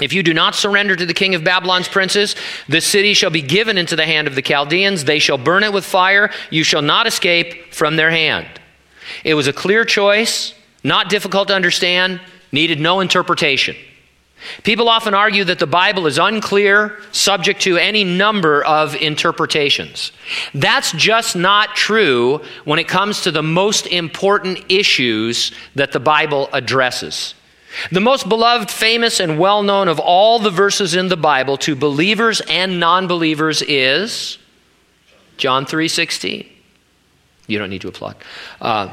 If 0.00 0.12
you 0.12 0.22
do 0.24 0.34
not 0.34 0.56
surrender 0.56 0.96
to 0.96 1.06
the 1.06 1.14
king 1.14 1.34
of 1.34 1.44
Babylon's 1.44 1.88
princes, 1.88 2.34
the 2.68 2.80
city 2.80 3.14
shall 3.14 3.30
be 3.30 3.42
given 3.42 3.78
into 3.78 3.94
the 3.94 4.04
hand 4.04 4.26
of 4.26 4.34
the 4.34 4.42
Chaldeans. 4.42 5.04
They 5.04 5.20
shall 5.20 5.38
burn 5.38 5.62
it 5.62 5.72
with 5.72 5.84
fire. 5.84 6.30
You 6.50 6.64
shall 6.64 6.82
not 6.82 7.06
escape 7.06 7.72
from 7.72 7.94
their 7.94 8.10
hand. 8.10 8.48
It 9.22 9.34
was 9.34 9.46
a 9.46 9.52
clear 9.52 9.84
choice, 9.84 10.52
not 10.82 11.10
difficult 11.10 11.48
to 11.48 11.54
understand, 11.54 12.20
needed 12.50 12.80
no 12.80 13.00
interpretation. 13.00 13.76
People 14.62 14.88
often 14.88 15.14
argue 15.14 15.44
that 15.44 15.58
the 15.58 15.66
Bible 15.66 16.06
is 16.06 16.18
unclear, 16.18 16.98
subject 17.12 17.62
to 17.62 17.76
any 17.76 18.04
number 18.04 18.64
of 18.64 18.94
interpretations. 18.96 20.12
That's 20.54 20.92
just 20.92 21.36
not 21.36 21.76
true 21.76 22.42
when 22.64 22.78
it 22.78 22.88
comes 22.88 23.22
to 23.22 23.30
the 23.30 23.42
most 23.42 23.86
important 23.86 24.60
issues 24.68 25.52
that 25.74 25.92
the 25.92 26.00
Bible 26.00 26.48
addresses. 26.52 27.34
The 27.90 28.00
most 28.00 28.28
beloved, 28.28 28.70
famous, 28.70 29.20
and 29.20 29.38
well 29.38 29.62
known 29.62 29.88
of 29.88 29.98
all 29.98 30.38
the 30.38 30.50
verses 30.50 30.94
in 30.94 31.08
the 31.08 31.16
Bible 31.16 31.56
to 31.58 31.74
believers 31.74 32.40
and 32.48 32.78
non 32.78 33.06
believers 33.08 33.62
is 33.62 34.38
John 35.36 35.66
3 35.66 35.88
16. 35.88 36.48
You 37.46 37.58
don't 37.58 37.70
need 37.70 37.82
to 37.82 37.88
applaud. 37.88 38.16
Uh, 38.60 38.92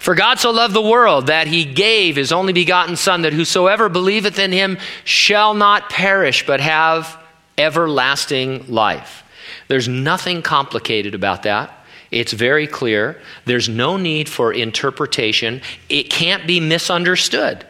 for 0.00 0.14
God 0.14 0.38
so 0.38 0.50
loved 0.50 0.74
the 0.74 0.80
world 0.80 1.26
that 1.26 1.46
he 1.46 1.66
gave 1.66 2.16
his 2.16 2.32
only 2.32 2.54
begotten 2.54 2.96
Son, 2.96 3.20
that 3.20 3.34
whosoever 3.34 3.90
believeth 3.90 4.38
in 4.38 4.50
him 4.50 4.78
shall 5.04 5.52
not 5.52 5.90
perish, 5.90 6.46
but 6.46 6.58
have 6.58 7.18
everlasting 7.58 8.66
life. 8.66 9.22
There's 9.68 9.88
nothing 9.88 10.40
complicated 10.40 11.14
about 11.14 11.42
that. 11.42 11.84
It's 12.10 12.32
very 12.32 12.66
clear. 12.66 13.20
There's 13.44 13.68
no 13.68 13.98
need 13.98 14.26
for 14.26 14.54
interpretation. 14.54 15.60
It 15.90 16.08
can't 16.08 16.46
be 16.46 16.60
misunderstood. 16.60 17.66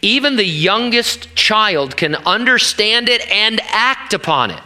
Even 0.00 0.36
the 0.36 0.44
youngest 0.44 1.36
child 1.36 1.98
can 1.98 2.14
understand 2.14 3.10
it 3.10 3.30
and 3.30 3.60
act 3.68 4.14
upon 4.14 4.50
it. 4.52 4.62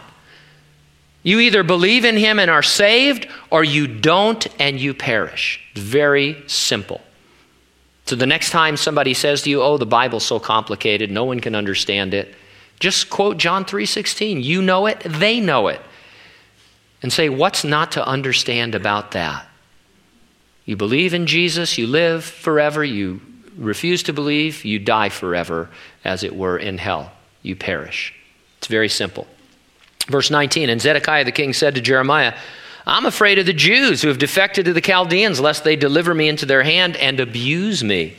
You 1.21 1.41
either 1.41 1.63
believe 1.63 2.05
in 2.05 2.15
him 2.15 2.39
and 2.39 2.49
are 2.49 2.63
saved, 2.63 3.27
or 3.51 3.61
you 3.61 3.87
don't 3.87 4.47
and 4.57 4.79
you 4.79 4.93
perish. 4.93 5.59
Very 5.75 6.41
simple. 6.47 7.01
So 8.09 8.15
the 8.15 8.25
next 8.25 8.49
time 8.49 8.75
somebody 8.75 9.13
says 9.13 9.43
to 9.43 9.51
you, 9.51 9.61
"Oh, 9.61 9.77
the 9.77 9.85
Bible's 9.85 10.25
so 10.25 10.39
complicated, 10.39 11.11
no 11.11 11.25
one 11.25 11.39
can 11.39 11.53
understand 11.53 12.15
it," 12.15 12.33
just 12.79 13.11
quote 13.11 13.37
John 13.37 13.65
3:16. 13.65 14.41
You 14.41 14.63
know 14.63 14.87
it, 14.87 14.99
they 15.05 15.39
know 15.39 15.67
it. 15.67 15.79
And 17.03 17.13
say, 17.13 17.29
"What's 17.29 17.63
not 17.63 17.91
to 17.91 18.07
understand 18.07 18.73
about 18.73 19.11
that?" 19.11 19.47
You 20.65 20.75
believe 20.75 21.13
in 21.13 21.27
Jesus, 21.27 21.77
you 21.77 21.85
live 21.85 22.25
forever, 22.25 22.83
you 22.83 23.21
refuse 23.55 24.01
to 24.01 24.11
believe, 24.11 24.65
you 24.65 24.79
die 24.79 25.09
forever, 25.09 25.69
as 26.03 26.23
it 26.23 26.35
were, 26.35 26.57
in 26.57 26.79
hell. 26.79 27.11
You 27.43 27.55
perish. 27.55 28.15
It's 28.57 28.65
very 28.65 28.89
simple. 28.89 29.27
Verse 30.07 30.31
19 30.31 30.71
And 30.71 30.81
Zedekiah 30.81 31.25
the 31.25 31.31
king 31.31 31.53
said 31.53 31.75
to 31.75 31.81
Jeremiah, 31.81 32.33
I'm 32.85 33.05
afraid 33.05 33.39
of 33.39 33.45
the 33.45 33.53
Jews 33.53 34.01
who 34.01 34.07
have 34.07 34.17
defected 34.17 34.65
to 34.65 34.73
the 34.73 34.81
Chaldeans, 34.81 35.39
lest 35.39 35.63
they 35.63 35.75
deliver 35.75 36.13
me 36.13 36.27
into 36.27 36.45
their 36.45 36.63
hand 36.63 36.95
and 36.97 37.19
abuse 37.19 37.83
me. 37.83 38.15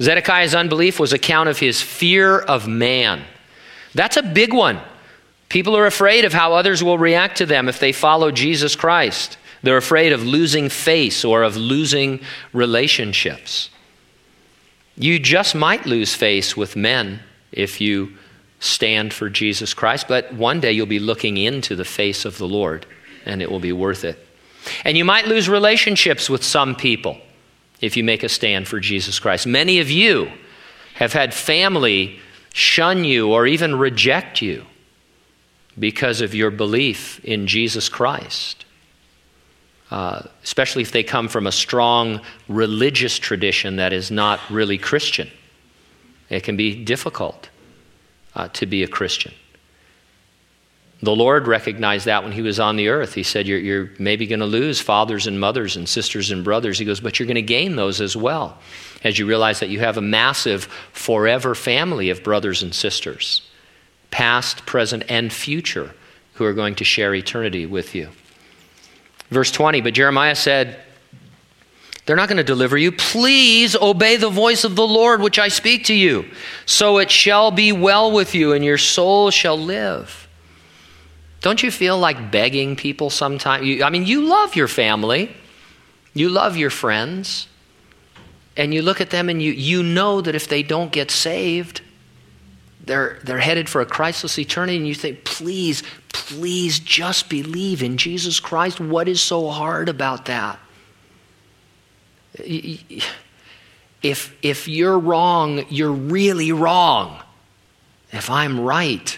Zedekiah's 0.00 0.54
unbelief 0.54 1.00
was 1.00 1.12
account 1.12 1.48
of 1.48 1.58
his 1.58 1.80
fear 1.80 2.38
of 2.38 2.68
man. 2.68 3.24
That's 3.94 4.16
a 4.16 4.22
big 4.22 4.52
one. 4.52 4.80
People 5.48 5.76
are 5.76 5.86
afraid 5.86 6.24
of 6.24 6.32
how 6.32 6.52
others 6.52 6.82
will 6.82 6.98
react 6.98 7.38
to 7.38 7.46
them 7.46 7.68
if 7.68 7.78
they 7.78 7.92
follow 7.92 8.30
Jesus 8.30 8.76
Christ. 8.76 9.38
They're 9.62 9.76
afraid 9.76 10.12
of 10.12 10.22
losing 10.22 10.68
face 10.68 11.24
or 11.24 11.42
of 11.42 11.56
losing 11.56 12.20
relationships. 12.52 13.70
You 14.96 15.18
just 15.18 15.54
might 15.54 15.86
lose 15.86 16.14
face 16.14 16.56
with 16.56 16.76
men 16.76 17.20
if 17.52 17.80
you 17.80 18.12
stand 18.60 19.12
for 19.12 19.28
Jesus 19.30 19.74
Christ, 19.74 20.08
but 20.08 20.32
one 20.32 20.60
day 20.60 20.72
you'll 20.72 20.86
be 20.86 20.98
looking 20.98 21.36
into 21.36 21.74
the 21.76 21.84
face 21.84 22.24
of 22.24 22.38
the 22.38 22.48
Lord 22.48 22.86
and 23.26 23.42
it 23.42 23.50
will 23.50 23.60
be 23.60 23.72
worth 23.72 24.04
it. 24.04 24.18
And 24.84 24.96
you 24.96 25.04
might 25.04 25.26
lose 25.26 25.48
relationships 25.48 26.30
with 26.30 26.42
some 26.42 26.74
people 26.74 27.18
if 27.80 27.96
you 27.96 28.04
make 28.04 28.22
a 28.22 28.28
stand 28.28 28.66
for 28.66 28.80
Jesus 28.80 29.18
Christ. 29.18 29.46
Many 29.46 29.80
of 29.80 29.90
you 29.90 30.30
have 30.94 31.12
had 31.12 31.34
family 31.34 32.18
shun 32.52 33.04
you 33.04 33.32
or 33.32 33.46
even 33.46 33.76
reject 33.76 34.40
you 34.40 34.64
because 35.78 36.20
of 36.20 36.34
your 36.34 36.50
belief 36.50 37.22
in 37.22 37.46
Jesus 37.46 37.88
Christ. 37.88 38.64
Uh, 39.90 40.22
especially 40.42 40.82
if 40.82 40.90
they 40.90 41.04
come 41.04 41.28
from 41.28 41.46
a 41.46 41.52
strong 41.52 42.20
religious 42.48 43.18
tradition 43.18 43.76
that 43.76 43.92
is 43.92 44.10
not 44.10 44.40
really 44.50 44.78
Christian. 44.78 45.30
It 46.28 46.42
can 46.42 46.56
be 46.56 46.82
difficult 46.82 47.50
uh, 48.34 48.48
to 48.48 48.66
be 48.66 48.82
a 48.82 48.88
Christian. 48.88 49.32
The 51.02 51.14
Lord 51.14 51.46
recognized 51.46 52.06
that 52.06 52.22
when 52.22 52.32
He 52.32 52.42
was 52.42 52.58
on 52.58 52.76
the 52.76 52.88
earth. 52.88 53.14
He 53.14 53.22
said, 53.22 53.46
You're, 53.46 53.58
you're 53.58 53.90
maybe 53.98 54.26
going 54.26 54.40
to 54.40 54.46
lose 54.46 54.80
fathers 54.80 55.26
and 55.26 55.38
mothers 55.38 55.76
and 55.76 55.88
sisters 55.88 56.30
and 56.30 56.42
brothers. 56.42 56.78
He 56.78 56.84
goes, 56.84 57.00
But 57.00 57.18
you're 57.18 57.26
going 57.26 57.34
to 57.36 57.42
gain 57.42 57.76
those 57.76 58.00
as 58.00 58.16
well 58.16 58.58
as 59.04 59.18
you 59.18 59.26
realize 59.26 59.60
that 59.60 59.68
you 59.68 59.80
have 59.80 59.98
a 59.98 60.02
massive 60.02 60.64
forever 60.92 61.54
family 61.54 62.10
of 62.10 62.24
brothers 62.24 62.62
and 62.62 62.74
sisters, 62.74 63.42
past, 64.10 64.64
present, 64.64 65.04
and 65.08 65.32
future, 65.32 65.94
who 66.34 66.44
are 66.44 66.54
going 66.54 66.74
to 66.76 66.84
share 66.84 67.14
eternity 67.14 67.66
with 67.66 67.94
you. 67.94 68.08
Verse 69.28 69.50
20, 69.50 69.80
but 69.80 69.94
Jeremiah 69.94 70.34
said, 70.34 70.78
they're 72.06 72.16
not 72.16 72.28
going 72.28 72.36
to 72.36 72.44
deliver 72.44 72.78
you. 72.78 72.92
Please 72.92 73.74
obey 73.74 74.16
the 74.16 74.30
voice 74.30 74.62
of 74.62 74.76
the 74.76 74.86
Lord, 74.86 75.20
which 75.20 75.40
I 75.40 75.48
speak 75.48 75.86
to 75.86 75.94
you. 75.94 76.24
So 76.64 76.98
it 76.98 77.10
shall 77.10 77.50
be 77.50 77.72
well 77.72 78.12
with 78.12 78.32
you, 78.32 78.52
and 78.52 78.64
your 78.64 78.78
soul 78.78 79.32
shall 79.32 79.58
live. 79.58 80.25
Don't 81.46 81.62
you 81.62 81.70
feel 81.70 81.96
like 81.96 82.32
begging 82.32 82.74
people 82.74 83.08
sometimes? 83.08 83.80
I 83.80 83.88
mean, 83.88 84.04
you 84.04 84.22
love 84.22 84.56
your 84.56 84.66
family, 84.66 85.30
you 86.12 86.28
love 86.28 86.56
your 86.56 86.70
friends, 86.70 87.46
and 88.56 88.74
you 88.74 88.82
look 88.82 89.00
at 89.00 89.10
them 89.10 89.28
and 89.28 89.40
you, 89.40 89.52
you 89.52 89.84
know 89.84 90.20
that 90.20 90.34
if 90.34 90.48
they 90.48 90.64
don't 90.64 90.90
get 90.90 91.12
saved, 91.12 91.82
they're, 92.84 93.20
they're 93.22 93.38
headed 93.38 93.68
for 93.68 93.80
a 93.80 93.86
Christless 93.86 94.40
eternity, 94.40 94.76
and 94.76 94.88
you 94.88 94.94
think, 94.96 95.22
please, 95.22 95.84
please 96.08 96.80
just 96.80 97.28
believe 97.28 97.80
in 97.80 97.96
Jesus 97.96 98.40
Christ. 98.40 98.80
What 98.80 99.06
is 99.06 99.20
so 99.20 99.48
hard 99.48 99.88
about 99.88 100.24
that? 100.24 100.58
If, 104.02 104.34
if 104.42 104.66
you're 104.66 104.98
wrong, 104.98 105.64
you're 105.68 105.92
really 105.92 106.50
wrong. 106.50 107.22
If 108.10 108.30
I'm 108.30 108.58
right, 108.58 109.16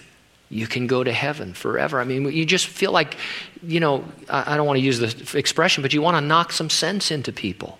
you 0.50 0.66
can 0.66 0.86
go 0.86 1.04
to 1.04 1.12
heaven 1.12 1.52
forever. 1.52 2.00
I 2.00 2.04
mean, 2.04 2.30
you 2.32 2.46
just 2.46 2.66
feel 2.66 2.92
like, 2.92 3.16
you 3.62 3.80
know, 3.80 4.04
I 4.28 4.56
don't 4.56 4.66
want 4.66 4.78
to 4.78 4.84
use 4.84 4.98
the 4.98 5.38
expression, 5.38 5.82
but 5.82 5.92
you 5.92 6.00
want 6.00 6.16
to 6.16 6.20
knock 6.20 6.52
some 6.52 6.70
sense 6.70 7.10
into 7.10 7.32
people. 7.32 7.78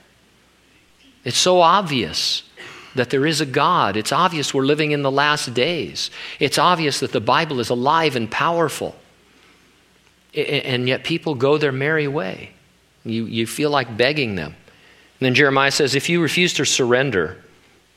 It's 1.25 1.39
so 1.39 1.61
obvious 1.61 2.43
that 2.95 3.11
there 3.11 3.27
is 3.27 3.41
a 3.41 3.47
God. 3.47 3.97
It's 3.97 4.13
obvious 4.13 4.53
we're 4.53 4.65
living 4.65 4.93
in 4.93 5.03
the 5.03 5.11
last 5.11 5.55
days. 5.55 6.11
It's 6.41 6.59
obvious 6.59 7.01
that 7.01 7.13
the 7.13 7.21
Bible 7.21 7.61
is 7.61 7.71
alive 7.71 8.17
and 8.17 8.31
powerful. 8.31 8.97
And 10.35 10.89
yet 10.89 11.05
people 11.05 11.35
go 11.35 11.59
their 11.59 11.73
merry 11.73 12.09
way. 12.09 12.51
You, 13.05 13.25
you 13.25 13.47
feel 13.47 13.71
like 13.71 13.97
begging 13.97 14.35
them. 14.35 14.55
And 15.21 15.27
then 15.27 15.35
Jeremiah 15.35 15.71
says, 15.71 15.95
If 15.95 16.09
you 16.09 16.21
refuse 16.21 16.53
to 16.55 16.67
surrender, 16.67 17.43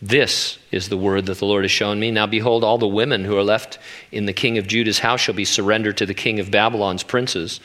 this 0.02 0.58
is 0.72 0.90
the 0.90 0.98
word 0.98 1.28
that 1.28 1.38
the 1.38 1.46
Lord 1.46 1.64
has 1.64 1.72
shown 1.72 2.00
me. 2.00 2.10
Now, 2.10 2.26
behold, 2.26 2.64
all 2.64 2.80
the 2.80 2.88
women 2.88 3.24
who 3.24 3.38
are 3.38 3.44
left 3.44 3.78
in 4.12 4.26
the 4.26 4.34
king 4.34 4.58
of 4.58 4.66
Judah's 4.66 5.00
house 5.00 5.22
shall 5.22 5.36
be 5.36 5.46
surrendered 5.46 5.98
to 5.98 6.08
the 6.08 6.16
king 6.16 6.40
of 6.40 6.50
Babylon's 6.50 7.04
princes. 7.04 7.60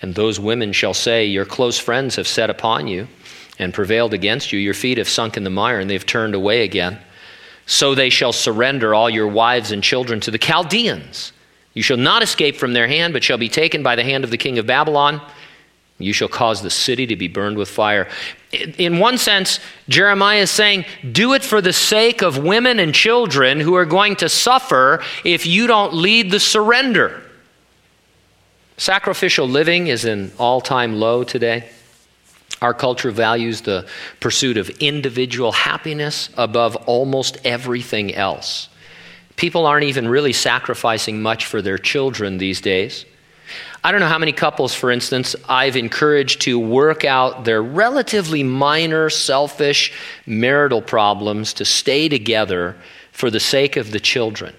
And 0.00 0.14
those 0.14 0.40
women 0.40 0.72
shall 0.72 0.94
say, 0.94 1.26
Your 1.26 1.44
close 1.44 1.78
friends 1.78 2.16
have 2.16 2.26
set 2.26 2.48
upon 2.48 2.86
you 2.86 3.08
and 3.58 3.74
prevailed 3.74 4.14
against 4.14 4.52
you. 4.52 4.58
Your 4.58 4.72
feet 4.72 4.96
have 4.96 5.08
sunk 5.08 5.36
in 5.36 5.44
the 5.44 5.50
mire, 5.50 5.80
and 5.80 5.90
they've 5.90 6.06
turned 6.06 6.34
away 6.34 6.64
again. 6.64 6.98
So 7.66 7.94
they 7.94 8.08
shall 8.08 8.32
surrender 8.32 8.94
all 8.94 9.10
your 9.10 9.28
wives 9.28 9.70
and 9.70 9.82
children 9.82 10.18
to 10.20 10.30
the 10.30 10.38
Chaldeans. 10.38 11.32
You 11.74 11.82
shall 11.82 11.98
not 11.98 12.22
escape 12.22 12.56
from 12.56 12.72
their 12.72 12.88
hand, 12.88 13.12
but 13.12 13.22
shall 13.22 13.38
be 13.38 13.48
taken 13.50 13.82
by 13.82 13.96
the 13.96 14.04
hand 14.04 14.24
of 14.24 14.30
the 14.30 14.38
king 14.38 14.58
of 14.58 14.66
Babylon 14.66 15.20
you 16.02 16.12
shall 16.12 16.28
cause 16.28 16.62
the 16.62 16.70
city 16.70 17.06
to 17.06 17.16
be 17.16 17.28
burned 17.28 17.56
with 17.56 17.68
fire. 17.68 18.08
In 18.52 18.98
one 18.98 19.16
sense, 19.16 19.60
Jeremiah 19.88 20.40
is 20.40 20.50
saying, 20.50 20.84
do 21.10 21.32
it 21.32 21.42
for 21.42 21.62
the 21.62 21.72
sake 21.72 22.20
of 22.20 22.36
women 22.36 22.78
and 22.78 22.94
children 22.94 23.60
who 23.60 23.74
are 23.74 23.86
going 23.86 24.16
to 24.16 24.28
suffer 24.28 25.02
if 25.24 25.46
you 25.46 25.66
don't 25.66 25.94
lead 25.94 26.30
the 26.30 26.40
surrender. 26.40 27.22
Sacrificial 28.76 29.48
living 29.48 29.86
is 29.86 30.04
an 30.04 30.32
all 30.38 30.60
time 30.60 30.96
low 30.96 31.24
today. 31.24 31.68
Our 32.60 32.74
culture 32.74 33.10
values 33.10 33.62
the 33.62 33.86
pursuit 34.20 34.56
of 34.56 34.68
individual 34.80 35.52
happiness 35.52 36.28
above 36.36 36.76
almost 36.86 37.38
everything 37.44 38.14
else. 38.14 38.68
People 39.36 39.66
aren't 39.66 39.84
even 39.84 40.06
really 40.08 40.32
sacrificing 40.32 41.22
much 41.22 41.46
for 41.46 41.62
their 41.62 41.78
children 41.78 42.38
these 42.38 42.60
days. 42.60 43.06
I 43.84 43.90
don't 43.90 44.00
know 44.00 44.08
how 44.08 44.18
many 44.18 44.32
couples, 44.32 44.74
for 44.74 44.92
instance, 44.92 45.34
I've 45.48 45.76
encouraged 45.76 46.42
to 46.42 46.58
work 46.58 47.04
out 47.04 47.44
their 47.44 47.62
relatively 47.62 48.44
minor, 48.44 49.10
selfish 49.10 49.92
marital 50.24 50.80
problems 50.80 51.52
to 51.54 51.64
stay 51.64 52.08
together 52.08 52.76
for 53.10 53.28
the 53.28 53.40
sake 53.40 53.76
of 53.76 53.90
the 53.90 53.98
children. 53.98 54.54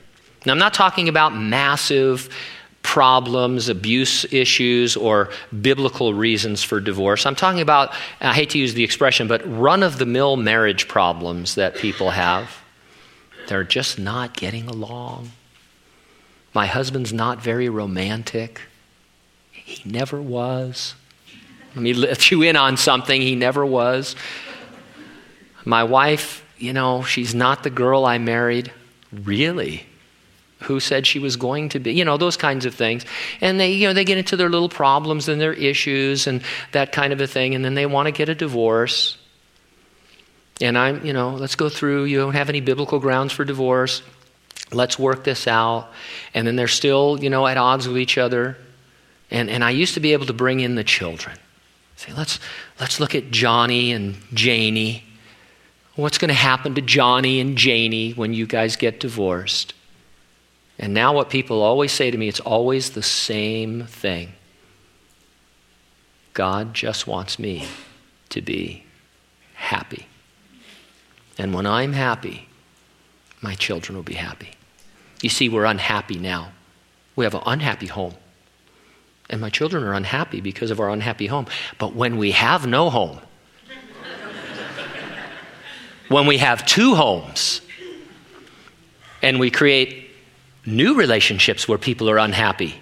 Now, 0.45 0.51
I'm 0.51 0.59
not 0.59 0.73
talking 0.73 1.07
about 1.07 1.33
massive 1.35 2.29
problems, 2.81 3.69
abuse 3.69 4.25
issues, 4.33 4.97
or 4.97 5.29
biblical 5.61 6.13
reasons 6.13 6.61
for 6.61 6.81
divorce. 6.81 7.25
I'm 7.25 7.35
talking 7.35 7.61
about, 7.61 7.93
I 8.19 8.33
hate 8.33 8.49
to 8.49 8.59
use 8.59 8.73
the 8.73 8.83
expression, 8.83 9.29
but 9.29 9.41
run 9.49 9.83
of 9.83 9.99
the 9.99 10.05
mill 10.05 10.35
marriage 10.35 10.89
problems 10.89 11.55
that 11.55 11.75
people 11.75 12.09
have. 12.09 12.61
They're 13.47 13.63
just 13.63 13.97
not 13.97 14.35
getting 14.35 14.67
along. 14.67 15.31
My 16.53 16.65
husband's 16.65 17.13
not 17.13 17.41
very 17.41 17.69
romantic. 17.69 18.59
He 19.63 19.89
never 19.89 20.21
was. 20.21 20.95
Let 21.75 21.81
me 21.81 21.93
let 21.93 22.29
you 22.29 22.41
in 22.43 22.55
on 22.55 22.77
something. 22.77 23.21
He 23.21 23.35
never 23.35 23.65
was. 23.65 24.15
My 25.65 25.83
wife, 25.83 26.45
you 26.57 26.73
know, 26.73 27.03
she's 27.03 27.33
not 27.33 27.63
the 27.63 27.69
girl 27.69 28.05
I 28.05 28.17
married. 28.17 28.71
Really? 29.11 29.85
Who 30.63 30.79
said 30.79 31.07
she 31.07 31.19
was 31.19 31.35
going 31.35 31.69
to 31.69 31.79
be? 31.79 31.93
You 31.93 32.05
know, 32.05 32.17
those 32.17 32.37
kinds 32.37 32.65
of 32.65 32.75
things. 32.75 33.05
And 33.41 33.59
they, 33.59 33.71
you 33.71 33.87
know, 33.87 33.93
they 33.93 34.05
get 34.05 34.17
into 34.17 34.37
their 34.37 34.49
little 34.49 34.69
problems 34.69 35.27
and 35.27 35.41
their 35.41 35.53
issues 35.53 36.27
and 36.27 36.41
that 36.71 36.91
kind 36.91 37.11
of 37.11 37.19
a 37.21 37.27
thing, 37.27 37.55
and 37.55 37.65
then 37.65 37.73
they 37.73 37.85
want 37.85 38.07
to 38.07 38.11
get 38.11 38.29
a 38.29 38.35
divorce. 38.35 39.17
And 40.61 40.77
I'm, 40.77 41.05
you 41.05 41.13
know, 41.13 41.31
let's 41.31 41.55
go 41.55 41.69
through. 41.69 42.05
You 42.05 42.17
don't 42.17 42.33
have 42.33 42.49
any 42.49 42.61
biblical 42.61 42.99
grounds 42.99 43.33
for 43.33 43.43
divorce. 43.43 44.03
Let's 44.71 44.99
work 44.99 45.23
this 45.23 45.47
out. 45.47 45.89
And 46.33 46.47
then 46.47 46.55
they're 46.55 46.67
still, 46.67 47.17
you 47.21 47.29
know, 47.29 47.47
at 47.47 47.57
odds 47.57 47.87
with 47.87 47.97
each 47.97 48.17
other. 48.17 48.57
And, 49.33 49.49
and 49.49 49.63
I 49.63 49.71
used 49.71 49.95
to 49.95 49.99
be 49.99 50.13
able 50.13 50.27
to 50.27 50.33
bring 50.33 50.59
in 50.59 50.75
the 50.75 50.83
children. 50.83 51.35
Say, 51.95 52.13
let's, 52.13 52.39
let's 52.79 52.99
look 52.99 53.15
at 53.15 53.31
Johnny 53.31 53.91
and 53.91 54.15
Janie. 54.33 55.03
What's 55.95 56.19
going 56.19 56.29
to 56.29 56.35
happen 56.35 56.75
to 56.75 56.81
Johnny 56.81 57.39
and 57.39 57.57
Janie 57.57 58.11
when 58.11 58.33
you 58.33 58.45
guys 58.45 58.75
get 58.75 58.99
divorced? 58.99 59.73
And 60.77 60.93
now, 60.93 61.13
what 61.13 61.29
people 61.29 61.61
always 61.61 61.91
say 61.91 62.09
to 62.11 62.17
me, 62.17 62.27
it's 62.27 62.39
always 62.39 62.91
the 62.91 63.03
same 63.03 63.85
thing 63.85 64.33
God 66.33 66.73
just 66.73 67.05
wants 67.05 67.37
me 67.37 67.67
to 68.29 68.41
be 68.41 68.83
happy. 69.53 70.07
And 71.37 71.53
when 71.53 71.65
I'm 71.65 71.93
happy, 71.93 72.47
my 73.41 73.53
children 73.55 73.95
will 73.95 74.03
be 74.03 74.15
happy. 74.15 74.51
You 75.21 75.29
see, 75.29 75.47
we're 75.47 75.65
unhappy 75.65 76.17
now. 76.17 76.51
We 77.15 77.25
have 77.25 77.35
an 77.35 77.43
unhappy 77.45 77.87
home. 77.87 78.15
And 79.33 79.41
my 79.41 79.49
children 79.49 79.83
are 79.83 79.95
unhappy 79.95 80.41
because 80.41 80.69
of 80.69 80.79
our 80.79 80.91
unhappy 80.91 81.25
home. 81.25 81.47
But 81.79 81.95
when 81.95 82.17
we 82.17 82.33
have 82.33 82.67
no 82.67 82.91
home, 82.91 83.19
when 86.07 86.27
we 86.27 86.37
have 86.37 86.63
two 86.67 86.93
homes, 86.93 87.61
and 89.23 89.39
we 89.39 89.49
create 89.49 90.11
new 90.67 90.93
relationships 90.93 91.67
where 91.67 91.79
people 91.79 92.11
are 92.11 92.19
unhappy, 92.19 92.75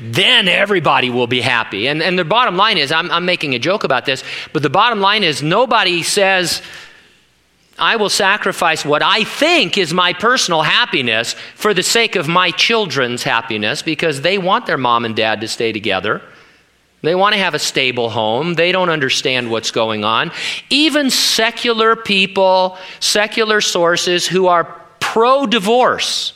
then 0.00 0.46
everybody 0.46 1.10
will 1.10 1.26
be 1.26 1.40
happy. 1.40 1.88
And, 1.88 2.00
and 2.00 2.16
the 2.16 2.24
bottom 2.24 2.56
line 2.56 2.78
is 2.78 2.92
I'm, 2.92 3.10
I'm 3.10 3.24
making 3.24 3.56
a 3.56 3.58
joke 3.58 3.82
about 3.82 4.06
this, 4.06 4.22
but 4.52 4.62
the 4.62 4.70
bottom 4.70 5.00
line 5.00 5.24
is 5.24 5.42
nobody 5.42 6.04
says, 6.04 6.62
I 7.78 7.96
will 7.96 8.08
sacrifice 8.08 8.84
what 8.84 9.02
I 9.02 9.24
think 9.24 9.76
is 9.76 9.92
my 9.92 10.12
personal 10.12 10.62
happiness 10.62 11.34
for 11.56 11.74
the 11.74 11.82
sake 11.82 12.14
of 12.14 12.28
my 12.28 12.50
children's 12.52 13.24
happiness 13.24 13.82
because 13.82 14.20
they 14.20 14.38
want 14.38 14.66
their 14.66 14.78
mom 14.78 15.04
and 15.04 15.16
dad 15.16 15.40
to 15.40 15.48
stay 15.48 15.72
together. 15.72 16.22
They 17.02 17.14
want 17.14 17.34
to 17.34 17.38
have 17.38 17.54
a 17.54 17.58
stable 17.58 18.08
home. 18.08 18.54
They 18.54 18.72
don't 18.72 18.88
understand 18.88 19.50
what's 19.50 19.70
going 19.70 20.04
on. 20.04 20.30
Even 20.70 21.10
secular 21.10 21.96
people, 21.96 22.78
secular 23.00 23.60
sources 23.60 24.26
who 24.26 24.46
are 24.46 24.64
pro 25.00 25.46
divorce 25.46 26.32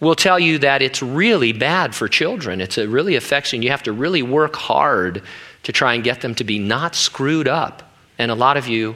will 0.00 0.14
tell 0.14 0.38
you 0.38 0.58
that 0.58 0.80
it's 0.80 1.02
really 1.02 1.52
bad 1.52 1.94
for 1.94 2.06
children. 2.06 2.60
It's, 2.60 2.78
it 2.78 2.88
really 2.88 3.16
affects 3.16 3.52
you, 3.52 3.60
you 3.60 3.70
have 3.70 3.82
to 3.84 3.92
really 3.92 4.22
work 4.22 4.54
hard 4.54 5.22
to 5.64 5.72
try 5.72 5.94
and 5.94 6.04
get 6.04 6.20
them 6.20 6.36
to 6.36 6.44
be 6.44 6.58
not 6.60 6.94
screwed 6.94 7.48
up. 7.48 7.82
And 8.16 8.30
a 8.30 8.36
lot 8.36 8.56
of 8.56 8.68
you, 8.68 8.94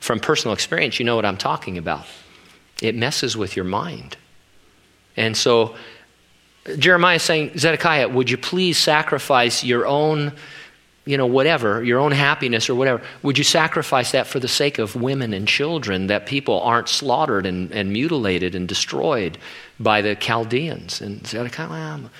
from 0.00 0.18
personal 0.18 0.54
experience, 0.54 0.98
you 0.98 1.04
know 1.04 1.16
what 1.16 1.24
I'm 1.24 1.36
talking 1.36 1.78
about. 1.78 2.06
It 2.82 2.94
messes 2.94 3.36
with 3.36 3.54
your 3.56 3.66
mind. 3.66 4.16
And 5.16 5.36
so 5.36 5.76
Jeremiah 6.78 7.16
is 7.16 7.22
saying, 7.22 7.58
Zedekiah, 7.58 8.08
would 8.08 8.30
you 8.30 8.38
please 8.38 8.78
sacrifice 8.78 9.62
your 9.62 9.86
own, 9.86 10.32
you 11.04 11.16
know, 11.16 11.26
whatever, 11.26 11.82
your 11.84 11.98
own 11.98 12.12
happiness 12.12 12.70
or 12.70 12.74
whatever? 12.74 13.02
Would 13.22 13.36
you 13.36 13.44
sacrifice 13.44 14.12
that 14.12 14.26
for 14.26 14.40
the 14.40 14.48
sake 14.48 14.78
of 14.78 14.96
women 14.96 15.34
and 15.34 15.46
children, 15.46 16.06
that 16.06 16.26
people 16.26 16.60
aren't 16.60 16.88
slaughtered 16.88 17.46
and, 17.46 17.70
and 17.72 17.92
mutilated 17.92 18.54
and 18.54 18.66
destroyed 18.66 19.36
by 19.78 20.00
the 20.00 20.14
Chaldeans? 20.14 21.00
And 21.00 21.26
Zedekiah, 21.26 21.68
well, 21.68 21.78
I'm, 21.78 22.10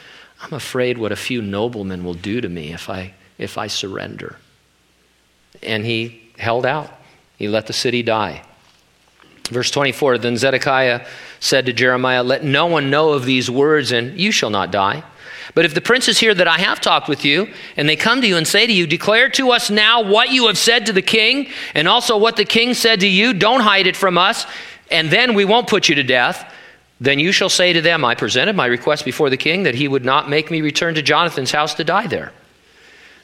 I'm 0.43 0.53
afraid 0.53 0.99
what 0.99 1.13
a 1.13 1.17
few 1.17 1.43
noblemen 1.43 2.05
will 2.05 2.15
do 2.15 2.41
to 2.41 2.49
me 2.49 2.73
if 2.73 2.91
I, 2.91 3.15
if 3.39 3.57
I 3.57 3.67
surrender. 3.67 4.37
And 5.63 5.85
he 5.85 6.23
held 6.39 6.67
out. 6.67 7.00
He 7.41 7.49
let 7.49 7.67
the 7.67 7.73
city 7.73 8.03
die. 8.03 8.43
Verse 9.49 9.71
24 9.71 10.19
Then 10.19 10.37
Zedekiah 10.37 11.07
said 11.41 11.65
to 11.67 11.73
Jeremiah, 11.73 12.23
Let 12.23 12.45
no 12.45 12.67
one 12.67 12.91
know 12.91 13.13
of 13.13 13.25
these 13.25 13.51
words, 13.51 13.93
and 13.93 14.21
you 14.21 14.31
shall 14.31 14.51
not 14.51 14.71
die. 14.71 15.03
But 15.55 15.65
if 15.65 15.73
the 15.73 15.81
princes 15.81 16.21
hear 16.21 16.35
that 16.35 16.47
I 16.47 16.59
have 16.59 16.83
talked 16.83 17.09
with 17.09 17.25
you, 17.25 17.49
and 17.79 17.89
they 17.89 17.97
come 17.97 18.21
to 18.21 18.27
you 18.27 18.37
and 18.37 18.47
say 18.47 18.67
to 18.67 18.73
you, 18.73 18.87
Declare 18.87 19.31
to 19.31 19.53
us 19.53 19.71
now 19.71 20.03
what 20.03 20.29
you 20.29 20.49
have 20.49 20.59
said 20.59 20.85
to 20.85 20.93
the 20.93 21.01
king, 21.01 21.49
and 21.75 21.89
also 21.89 22.19
what 22.19 22.37
the 22.37 22.45
king 22.45 22.75
said 22.75 23.01
to 23.01 23.09
you, 23.09 23.33
don't 23.33 23.63
hide 23.63 23.87
it 23.87 23.97
from 23.97 24.19
us, 24.19 24.45
and 24.91 25.11
then 25.11 25.33
we 25.33 25.47
won't 25.47 25.67
put 25.67 25.89
you 25.89 25.95
to 25.95 26.03
death. 26.03 26.53
Then 27.01 27.19
you 27.19 27.33
shall 27.33 27.49
say 27.49 27.73
to 27.73 27.81
them, 27.81 28.05
I 28.05 28.15
presented 28.15 28.55
my 28.55 28.67
request 28.67 29.07
before 29.07 29.31
the 29.31 29.39
king 29.39 29.63
that 29.63 29.75
he 29.75 29.89
would 29.89 30.05
not 30.05 30.29
make 30.29 30.51
me 30.51 30.61
return 30.61 30.95
to 30.97 31.03
Jonathan's 31.03 31.53
house 31.53 31.73
to 31.77 31.85
die 31.85 32.07
there. 32.07 32.33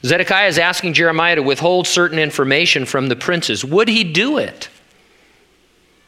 Zedekiah 0.05 0.49
is 0.49 0.59
asking 0.59 0.93
Jeremiah 0.93 1.37
to 1.37 1.43
withhold 1.43 1.87
certain 1.87 2.19
information 2.19 2.85
from 2.85 3.09
the 3.09 3.17
princes. 3.17 3.65
Would 3.65 3.89
he 3.89 4.05
do 4.05 4.39
it? 4.39 4.69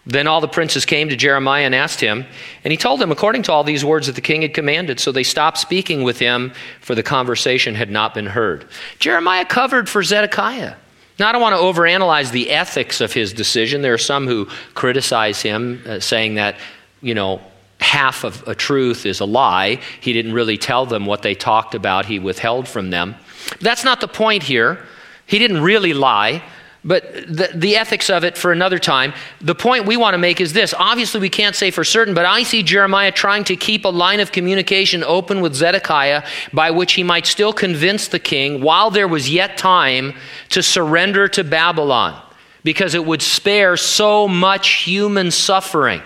Then 0.09 0.27
all 0.27 0.41
the 0.41 0.49
princes 0.49 0.87
came 0.87 1.11
to 1.11 1.17
Jeremiah 1.17 1.65
and 1.65 1.75
asked 1.75 2.01
him, 2.01 2.25
and 2.65 2.71
he 2.71 2.79
told 2.79 2.99
them 2.99 3.13
according 3.13 3.43
to 3.43 3.53
all 3.53 3.63
these 3.63 3.85
words 3.85 4.07
that 4.07 4.15
the 4.15 4.23
king 4.23 4.41
had 4.41 4.55
commanded. 4.55 5.01
So 5.01 5.13
they 5.13 5.23
stopped 5.23 5.59
speaking 5.59 6.03
with 6.03 6.19
him, 6.19 6.53
for 6.81 6.95
the 6.95 7.03
conversation 7.03 7.75
had 7.75 7.91
not 7.91 8.15
been 8.15 8.27
heard. 8.27 8.67
Jeremiah 8.99 9.45
covered 9.45 9.87
for 9.87 10.03
Zedekiah. 10.03 10.77
Now, 11.19 11.29
I 11.29 11.33
don't 11.33 11.43
want 11.43 11.57
to 11.57 11.63
overanalyze 11.63 12.31
the 12.31 12.51
ethics 12.51 13.03
of 13.03 13.13
his 13.13 13.35
decision. 13.35 13.83
There 13.83 13.93
are 13.93 13.99
some 13.99 14.27
who 14.27 14.47
criticize 14.75 15.43
him, 15.43 15.83
uh, 15.87 16.01
saying 16.01 16.37
that, 16.37 16.57
you 17.03 17.13
know, 17.13 17.43
half 17.81 18.25
of 18.25 18.47
a 18.49 18.55
truth 18.55 19.05
is 19.05 19.21
a 19.21 19.25
lie. 19.27 19.81
He 20.01 20.13
didn't 20.13 20.33
really 20.33 20.57
tell 20.57 20.87
them 20.87 21.05
what 21.05 21.23
they 21.23 21.35
talked 21.35 21.75
about, 21.75 22.07
he 22.07 22.19
withheld 22.19 22.67
from 22.67 22.91
them. 22.91 23.17
That's 23.61 23.85
not 23.85 24.01
the 24.01 24.09
point 24.09 24.43
here. 24.43 24.85
He 25.27 25.39
didn't 25.39 25.63
really 25.63 25.93
lie. 25.93 26.43
But 26.85 27.13
the, 27.27 27.51
the, 27.55 27.77
ethics 27.77 28.09
of 28.09 28.23
it 28.23 28.39
for 28.39 28.53
another 28.53 28.79
time. 28.79 29.13
The 29.41 29.55
point 29.55 29.85
we 29.85 29.97
want 29.97 30.15
to 30.15 30.19
make 30.19 30.41
is 30.41 30.53
this. 30.53 30.73
Obviously, 30.79 31.21
we 31.21 31.29
can't 31.29 31.57
say 31.57 31.73
for 31.73 31.83
certain, 31.83 32.15
but 32.15 32.25
I 32.25 32.45
see 32.45 32.63
Jeremiah 32.63 33.11
trying 33.11 33.43
to 33.45 33.57
keep 33.57 33.85
a 33.85 33.89
line 33.89 34.21
of 34.21 34.31
communication 34.31 35.03
open 35.03 35.41
with 35.41 35.55
Zedekiah 35.55 36.25
by 36.53 36.71
which 36.71 36.93
he 36.93 37.03
might 37.03 37.27
still 37.27 37.53
convince 37.53 38.07
the 38.07 38.21
king, 38.21 38.63
while 38.63 38.91
there 38.91 39.09
was 39.09 39.29
yet 39.29 39.59
time, 39.59 40.15
to 40.51 40.63
surrender 40.63 41.27
to 41.29 41.43
Babylon, 41.43 42.23
because 42.63 42.95
it 42.95 43.05
would 43.05 43.23
spare 43.23 43.77
so 43.77 44.29
much 44.29 44.85
human 44.85 45.33
suffering. 45.33 46.01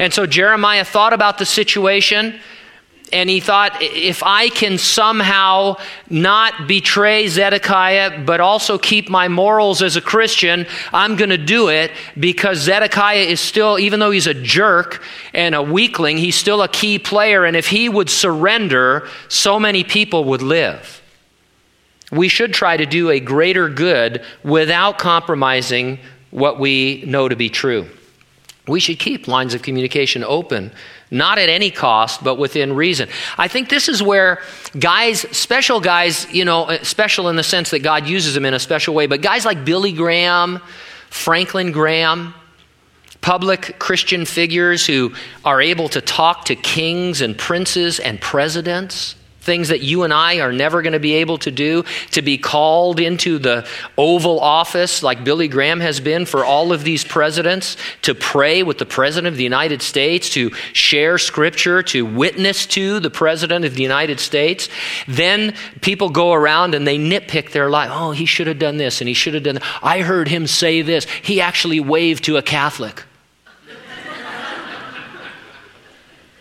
And 0.00 0.12
so 0.12 0.26
Jeremiah 0.26 0.84
thought 0.84 1.12
about 1.12 1.38
the 1.38 1.46
situation 1.46 2.40
and 3.12 3.28
he 3.28 3.40
thought, 3.40 3.76
if 3.80 4.22
I 4.22 4.48
can 4.48 4.78
somehow 4.78 5.76
not 6.10 6.66
betray 6.66 7.28
Zedekiah, 7.28 8.24
but 8.24 8.40
also 8.40 8.78
keep 8.78 9.08
my 9.08 9.28
morals 9.28 9.82
as 9.82 9.96
a 9.96 10.00
Christian, 10.00 10.66
I'm 10.92 11.16
going 11.16 11.30
to 11.30 11.38
do 11.38 11.68
it 11.68 11.90
because 12.18 12.58
Zedekiah 12.58 13.24
is 13.24 13.40
still, 13.40 13.78
even 13.78 14.00
though 14.00 14.10
he's 14.10 14.26
a 14.26 14.34
jerk 14.34 15.02
and 15.34 15.54
a 15.54 15.62
weakling, 15.62 16.18
he's 16.18 16.36
still 16.36 16.62
a 16.62 16.68
key 16.68 16.98
player. 16.98 17.44
And 17.44 17.56
if 17.56 17.68
he 17.68 17.88
would 17.88 18.10
surrender, 18.10 19.08
so 19.28 19.58
many 19.58 19.84
people 19.84 20.24
would 20.24 20.42
live. 20.42 21.02
We 22.10 22.28
should 22.28 22.54
try 22.54 22.76
to 22.76 22.86
do 22.86 23.10
a 23.10 23.20
greater 23.20 23.68
good 23.68 24.24
without 24.42 24.98
compromising 24.98 25.98
what 26.30 26.58
we 26.58 27.04
know 27.06 27.28
to 27.28 27.36
be 27.36 27.50
true. 27.50 27.88
We 28.66 28.80
should 28.80 28.98
keep 28.98 29.28
lines 29.28 29.54
of 29.54 29.62
communication 29.62 30.22
open 30.24 30.72
not 31.10 31.38
at 31.38 31.48
any 31.48 31.70
cost, 31.70 32.22
but 32.22 32.36
within 32.36 32.74
reason. 32.74 33.08
I 33.36 33.48
think 33.48 33.68
this 33.68 33.88
is 33.88 34.02
where 34.02 34.42
guys, 34.78 35.20
special 35.36 35.80
guys, 35.80 36.32
you 36.32 36.44
know, 36.44 36.64
uh, 36.64 36.82
special 36.82 37.28
in 37.28 37.36
the 37.36 37.42
sense 37.42 37.70
that 37.70 37.80
God 37.80 38.06
uses 38.06 38.34
them 38.34 38.44
in 38.44 38.54
a 38.54 38.58
special 38.58 38.94
way, 38.94 39.06
but 39.06 39.22
guys 39.22 39.44
like 39.44 39.64
Billy 39.64 39.92
Graham, 39.92 40.60
Franklin 41.10 41.72
Graham, 41.72 42.34
public 43.20 43.78
Christian 43.78 44.24
figures 44.24 44.86
who 44.86 45.12
are 45.44 45.60
able 45.60 45.88
to 45.90 46.00
talk 46.00 46.44
to 46.46 46.54
kings 46.54 47.20
and 47.20 47.36
princes 47.36 47.98
and 47.98 48.20
presidents 48.20 49.14
things 49.48 49.68
that 49.68 49.80
you 49.80 50.02
and 50.02 50.12
I 50.12 50.40
are 50.40 50.52
never 50.52 50.82
going 50.82 50.92
to 50.92 51.00
be 51.00 51.14
able 51.14 51.38
to 51.38 51.50
do, 51.50 51.84
to 52.10 52.20
be 52.20 52.36
called 52.36 53.00
into 53.00 53.38
the 53.38 53.66
Oval 53.96 54.38
Office 54.40 55.02
like 55.02 55.24
Billy 55.24 55.48
Graham 55.48 55.80
has 55.80 56.00
been 56.00 56.26
for 56.26 56.44
all 56.44 56.70
of 56.70 56.84
these 56.84 57.02
presidents, 57.02 57.78
to 58.02 58.14
pray 58.14 58.62
with 58.62 58.76
the 58.76 58.84
President 58.84 59.32
of 59.32 59.38
the 59.38 59.42
United 59.42 59.80
States, 59.80 60.28
to 60.30 60.50
share 60.74 61.16
Scripture, 61.16 61.82
to 61.84 62.04
witness 62.04 62.66
to 62.66 63.00
the 63.00 63.08
President 63.08 63.64
of 63.64 63.74
the 63.74 63.82
United 63.82 64.20
States. 64.20 64.68
Then 65.06 65.54
people 65.80 66.10
go 66.10 66.34
around 66.34 66.74
and 66.74 66.86
they 66.86 66.98
nitpick 66.98 67.52
their 67.52 67.70
life. 67.70 67.88
Oh, 67.90 68.10
he 68.10 68.26
should 68.26 68.48
have 68.48 68.58
done 68.58 68.76
this 68.76 69.00
and 69.00 69.08
he 69.08 69.14
should 69.14 69.32
have 69.32 69.44
done 69.44 69.54
that. 69.54 69.64
I 69.82 70.02
heard 70.02 70.28
him 70.28 70.46
say 70.46 70.82
this. 70.82 71.06
He 71.22 71.40
actually 71.40 71.80
waved 71.80 72.24
to 72.24 72.36
a 72.36 72.42
Catholic. 72.42 73.04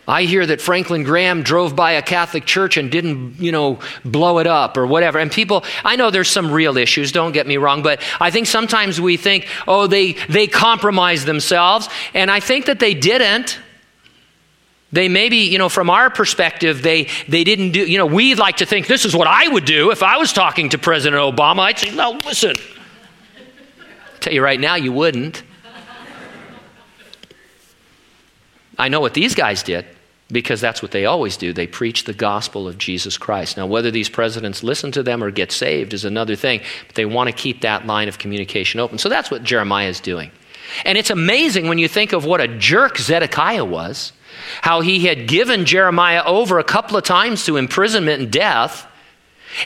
I 0.07 0.23
hear 0.23 0.45
that 0.45 0.61
Franklin 0.61 1.03
Graham 1.03 1.43
drove 1.43 1.75
by 1.75 1.93
a 1.93 2.01
Catholic 2.01 2.45
church 2.45 2.77
and 2.77 2.89
didn't, 2.89 3.41
you 3.41 3.51
know, 3.51 3.79
blow 4.05 4.39
it 4.39 4.47
up 4.47 4.77
or 4.77 4.87
whatever. 4.87 5.19
And 5.19 5.29
people, 5.29 5.65
I 5.83 5.97
know 5.97 6.11
there's 6.11 6.29
some 6.29 6.49
real 6.49 6.77
issues, 6.77 7.11
don't 7.11 7.33
get 7.33 7.45
me 7.45 7.57
wrong, 7.57 7.83
but 7.83 8.01
I 8.21 8.31
think 8.31 8.47
sometimes 8.47 9.01
we 9.01 9.17
think, 9.17 9.47
oh, 9.67 9.85
they, 9.85 10.13
they 10.29 10.47
compromised 10.47 11.25
themselves. 11.25 11.89
And 12.13 12.31
I 12.31 12.39
think 12.39 12.67
that 12.67 12.79
they 12.79 12.93
didn't. 12.93 13.59
They 14.93 15.09
maybe, 15.09 15.39
you 15.39 15.57
know, 15.57 15.67
from 15.67 15.89
our 15.89 16.09
perspective, 16.09 16.81
they, 16.81 17.09
they 17.27 17.43
didn't 17.43 17.71
do, 17.71 17.85
you 17.85 17.97
know, 17.97 18.05
we'd 18.05 18.39
like 18.39 18.57
to 18.57 18.65
think 18.65 18.87
this 18.87 19.03
is 19.03 19.13
what 19.13 19.27
I 19.27 19.49
would 19.49 19.65
do 19.65 19.91
if 19.91 20.01
I 20.01 20.15
was 20.15 20.31
talking 20.31 20.69
to 20.69 20.77
President 20.77 21.21
Obama. 21.21 21.59
I'd 21.59 21.77
say, 21.77 21.93
no, 21.93 22.11
listen. 22.11 22.55
Tell 24.21 24.31
you 24.31 24.41
right 24.41 24.59
now, 24.59 24.75
you 24.75 24.93
wouldn't. 24.93 25.43
I 28.77 28.87
know 28.87 29.01
what 29.01 29.13
these 29.13 29.35
guys 29.35 29.63
did 29.63 29.85
because 30.31 30.59
that's 30.59 30.81
what 30.81 30.91
they 30.91 31.05
always 31.05 31.37
do. 31.37 31.53
They 31.53 31.67
preach 31.67 32.03
the 32.03 32.13
gospel 32.13 32.67
of 32.67 32.77
Jesus 32.77 33.17
Christ. 33.17 33.55
Now, 33.55 33.65
whether 33.65 33.91
these 33.91 34.09
presidents 34.09 34.61
listen 34.61 34.91
to 34.91 35.03
them 35.03 35.23
or 35.23 35.31
get 35.31 35.51
saved 35.51 35.93
is 35.93 36.03
another 36.03 36.35
thing, 36.35 36.61
but 36.87 36.95
they 36.95 37.05
want 37.05 37.29
to 37.29 37.33
keep 37.33 37.61
that 37.61 37.85
line 37.85 38.09
of 38.09 38.17
communication 38.17 38.79
open. 38.79 38.97
So 38.97 39.07
that's 39.07 39.31
what 39.31 39.43
Jeremiah 39.43 39.87
is 39.87 40.01
doing. 40.01 40.31
And 40.83 40.97
it's 40.97 41.09
amazing 41.09 41.69
when 41.69 41.77
you 41.77 41.87
think 41.87 42.11
of 42.11 42.25
what 42.25 42.41
a 42.41 42.47
jerk 42.47 42.97
Zedekiah 42.97 43.63
was, 43.63 44.11
how 44.61 44.81
he 44.81 45.05
had 45.05 45.27
given 45.29 45.65
Jeremiah 45.65 46.23
over 46.25 46.59
a 46.59 46.63
couple 46.63 46.97
of 46.97 47.05
times 47.05 47.45
to 47.45 47.55
imprisonment 47.55 48.21
and 48.21 48.31
death. 48.31 48.85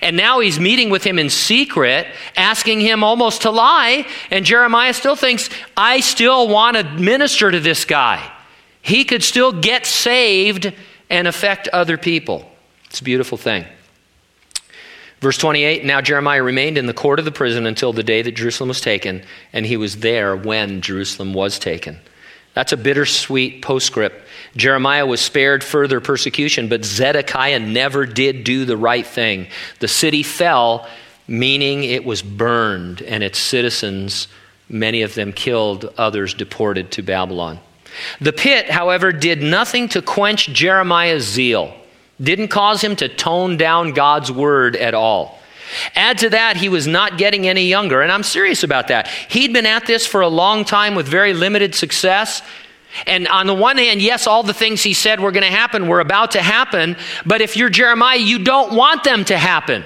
And 0.04 0.16
now 0.16 0.42
he's 0.42 0.60
meeting 0.60 0.92
with 0.92 1.04
him 1.04 1.18
in 1.18 1.32
secret, 1.32 2.06
asking 2.38 2.82
him 2.82 3.04
almost 3.04 3.42
to 3.42 3.50
lie. 3.50 4.06
And 4.30 4.46
Jeremiah 4.46 4.94
still 4.94 5.16
thinks, 5.16 5.50
I 5.76 6.02
still 6.02 6.48
want 6.48 6.78
to 6.78 6.84
minister 6.84 7.50
to 7.50 7.60
this 7.60 7.84
guy 7.84 8.32
he 8.82 9.04
could 9.06 9.24
still 9.24 9.52
get 9.52 9.86
saved 9.86 10.74
and 11.10 11.28
affect 11.28 11.68
other 11.70 11.98
people. 11.98 12.50
It's 12.86 13.00
a 13.00 13.04
beautiful 13.04 13.38
thing. 13.38 13.66
Verse 15.20 15.38
28 15.38 15.86
Now 15.86 16.02
Jeremiah 16.02 16.44
remained 16.44 16.78
in 16.78 16.88
the 16.88 16.94
court 16.94 17.20
of 17.20 17.26
the 17.26 17.32
prison 17.32 17.66
until 17.66 17.94
the 17.94 18.04
day 18.04 18.22
that 18.22 18.34
Jerusalem 18.34 18.70
was 18.70 18.82
taken, 18.82 19.24
and 19.54 19.66
he 19.66 19.78
was 19.78 19.98
there 19.98 20.36
when 20.36 20.82
Jerusalem 20.82 21.34
was 21.34 21.60
taken. 21.60 22.00
That's 22.54 22.74
a 22.74 22.78
bittersweet 22.78 23.62
postscript. 23.62 24.28
Jeremiah 24.58 25.06
was 25.06 25.22
spared 25.22 25.64
further 25.64 26.02
persecution, 26.02 26.68
but 26.68 26.84
Zedekiah 26.84 27.60
never 27.60 28.06
did 28.06 28.44
do 28.44 28.66
the 28.66 28.76
right 28.76 29.08
thing. 29.08 29.48
The 29.80 29.88
city 29.88 30.22
fell, 30.24 30.86
meaning 31.28 31.86
it 31.86 32.04
was 32.04 32.22
burned, 32.22 33.02
and 33.02 33.24
its 33.24 33.40
citizens, 33.40 34.28
many 34.68 35.04
of 35.04 35.16
them 35.16 35.32
killed, 35.32 35.94
others 35.98 36.34
deported 36.34 36.92
to 36.92 37.04
Babylon. 37.04 37.60
The 38.20 38.34
pit, 38.34 38.70
however, 38.70 39.12
did 39.12 39.42
nothing 39.42 39.90
to 39.90 40.02
quench 40.02 40.48
Jeremiah's 40.48 41.24
zeal, 41.24 41.76
didn't 42.22 42.50
cause 42.50 42.82
him 42.82 42.96
to 42.98 43.10
tone 43.10 43.58
down 43.58 43.92
God's 43.92 44.32
word 44.32 44.76
at 44.76 44.94
all. 44.94 45.40
Add 45.96 46.18
to 46.20 46.30
that, 46.30 46.58
he 46.58 46.70
was 46.70 46.88
not 46.88 47.18
getting 47.18 47.48
any 47.48 47.68
younger, 47.68 48.02
and 48.02 48.12
I'm 48.12 48.24
serious 48.24 48.64
about 48.64 48.90
that. 48.90 49.08
He'd 49.08 49.54
been 49.54 49.66
at 49.66 49.86
this 49.86 50.06
for 50.06 50.22
a 50.22 50.28
long 50.28 50.66
time 50.66 50.96
with 50.96 51.08
very 51.08 51.34
limited 51.34 51.76
success. 51.76 52.42
And 53.08 53.28
on 53.30 53.48
the 53.48 53.54
one 53.54 53.78
hand, 53.78 54.02
yes, 54.02 54.28
all 54.28 54.44
the 54.44 54.54
things 54.54 54.84
he 54.84 54.94
said 54.94 55.22
were 55.22 55.32
going 55.32 55.46
to 55.46 55.52
happen 55.52 55.88
were 55.88 56.02
about 56.02 56.32
to 56.32 56.42
happen, 56.42 56.98
but 57.26 57.40
if 57.40 57.56
you're 57.56 57.70
Jeremiah, 57.70 58.18
you 58.18 58.40
don't 58.40 58.76
want 58.76 59.06
them 59.06 59.24
to 59.26 59.38
happen. 59.38 59.86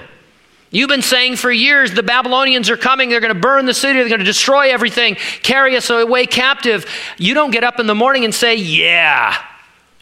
You've 0.76 0.90
been 0.90 1.00
saying 1.00 1.36
for 1.36 1.50
years 1.50 1.94
the 1.94 2.02
Babylonians 2.02 2.68
are 2.68 2.76
coming, 2.76 3.08
they're 3.08 3.20
going 3.20 3.32
to 3.32 3.40
burn 3.40 3.64
the 3.64 3.72
city, 3.72 3.98
they're 3.98 4.10
going 4.10 4.18
to 4.18 4.26
destroy 4.26 4.70
everything, 4.70 5.14
carry 5.42 5.74
us 5.74 5.88
away 5.88 6.26
captive. 6.26 6.84
You 7.16 7.32
don't 7.32 7.50
get 7.50 7.64
up 7.64 7.80
in 7.80 7.86
the 7.86 7.94
morning 7.94 8.26
and 8.26 8.34
say, 8.34 8.56
Yeah, 8.56 9.34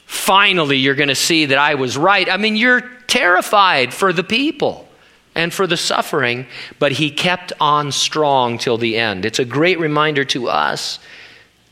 finally 0.07 0.79
you're 0.79 0.97
going 0.97 1.11
to 1.11 1.14
see 1.14 1.47
that 1.47 1.59
I 1.59 1.77
was 1.77 1.97
right. 1.97 2.29
I 2.29 2.39
mean, 2.39 2.57
you're 2.57 2.81
terrified 3.07 3.95
for 3.95 4.12
the 4.12 4.25
people 4.25 4.89
and 5.37 5.55
for 5.55 5.68
the 5.68 5.77
suffering, 5.77 6.45
but 6.81 6.91
he 6.91 7.09
kept 7.09 7.53
on 7.61 7.93
strong 7.93 8.59
till 8.59 8.77
the 8.77 8.99
end. 8.99 9.25
It's 9.25 9.39
a 9.39 9.45
great 9.45 9.79
reminder 9.79 10.25
to 10.25 10.49
us. 10.49 10.99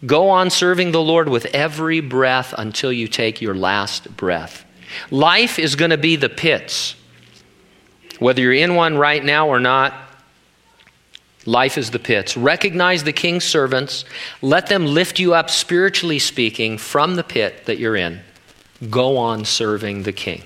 Go 0.07 0.29
on 0.29 0.49
serving 0.49 0.93
the 0.93 1.03
Lord 1.03 1.29
with 1.29 1.47
every 1.47 1.99
breath 1.99 2.55
until 2.57 2.93
you 2.93 3.09
take 3.09 3.43
your 3.43 3.57
last 3.57 4.17
breath. 4.17 4.65
Life 5.11 5.59
is 5.59 5.75
going 5.75 5.91
to 5.91 5.99
be 5.99 6.15
the 6.15 6.29
pits. 6.29 6.95
Whether 8.23 8.43
you're 8.43 8.53
in 8.53 8.77
one 8.77 8.97
right 8.97 9.25
now 9.25 9.49
or 9.49 9.59
not, 9.59 9.93
life 11.45 11.77
is 11.77 11.91
the 11.91 11.99
pits. 11.99 12.37
Recognize 12.37 13.03
the 13.03 13.13
king's 13.13 13.45
servants. 13.45 14.05
Let 14.41 14.69
them 14.69 14.87
lift 14.87 15.19
you 15.19 15.35
up, 15.35 15.51
spiritually 15.51 16.21
speaking, 16.21 16.79
from 16.79 17.17
the 17.17 17.25
pit 17.25 17.67
that 17.67 17.79
you're 17.79 17.97
in. 17.97 18.21
Go 18.89 19.17
on 19.17 19.45
serving 19.45 20.05
the 20.05 20.13
king. 20.13 20.43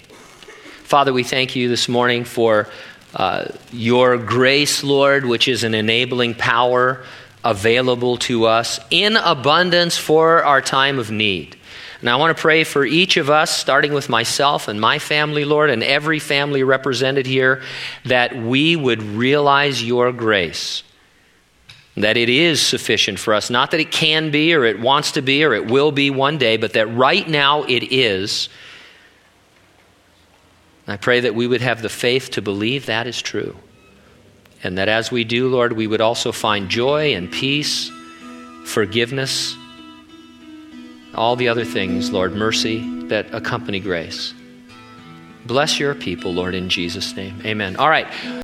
Father, 0.84 1.12
we 1.12 1.22
thank 1.22 1.54
you 1.54 1.68
this 1.68 1.88
morning 1.88 2.24
for 2.24 2.68
uh, 3.14 3.48
your 3.72 4.16
grace, 4.16 4.82
Lord, 4.82 5.26
which 5.26 5.48
is 5.48 5.64
an 5.64 5.74
enabling 5.74 6.34
power 6.34 7.04
available 7.44 8.16
to 8.18 8.46
us 8.46 8.80
in 8.90 9.16
abundance 9.16 9.96
for 9.96 10.44
our 10.44 10.60
time 10.60 10.98
of 10.98 11.10
need. 11.10 11.55
And 12.00 12.10
I 12.10 12.16
want 12.16 12.36
to 12.36 12.40
pray 12.40 12.64
for 12.64 12.84
each 12.84 13.16
of 13.16 13.30
us, 13.30 13.50
starting 13.50 13.92
with 13.92 14.08
myself 14.08 14.68
and 14.68 14.80
my 14.80 14.98
family, 14.98 15.44
Lord, 15.44 15.70
and 15.70 15.82
every 15.82 16.18
family 16.18 16.62
represented 16.62 17.26
here, 17.26 17.62
that 18.04 18.36
we 18.36 18.76
would 18.76 19.02
realize 19.02 19.82
your 19.82 20.12
grace. 20.12 20.82
That 21.96 22.16
it 22.16 22.28
is 22.28 22.60
sufficient 22.60 23.18
for 23.18 23.32
us. 23.32 23.48
Not 23.48 23.70
that 23.70 23.80
it 23.80 23.90
can 23.90 24.30
be, 24.30 24.54
or 24.54 24.64
it 24.64 24.78
wants 24.78 25.12
to 25.12 25.22
be, 25.22 25.44
or 25.44 25.54
it 25.54 25.70
will 25.70 25.92
be 25.92 26.10
one 26.10 26.36
day, 26.36 26.58
but 26.58 26.74
that 26.74 26.86
right 26.94 27.26
now 27.26 27.62
it 27.62 27.92
is 27.92 28.50
I 30.88 30.96
pray 30.96 31.20
that 31.20 31.34
we 31.34 31.46
would 31.46 31.62
have 31.62 31.82
the 31.82 31.88
faith 31.88 32.30
to 32.32 32.42
believe 32.42 32.86
that 32.86 33.06
is 33.06 33.20
true. 33.20 33.56
And 34.62 34.78
that 34.78 34.88
as 34.88 35.10
we 35.10 35.24
do, 35.24 35.48
Lord, 35.48 35.72
we 35.72 35.86
would 35.86 36.00
also 36.00 36.32
find 36.32 36.68
joy 36.68 37.14
and 37.14 37.30
peace, 37.30 37.90
forgiveness, 38.64 39.56
all 41.16 41.36
the 41.36 41.48
other 41.48 41.64
things, 41.64 42.10
Lord, 42.12 42.34
mercy 42.34 43.06
that 43.08 43.32
accompany 43.34 43.80
grace. 43.80 44.34
Bless 45.46 45.78
your 45.78 45.94
people, 45.94 46.34
Lord, 46.34 46.54
in 46.54 46.68
Jesus' 46.68 47.14
name. 47.14 47.40
Amen. 47.44 47.76
All 47.76 47.88
right. 47.88 48.06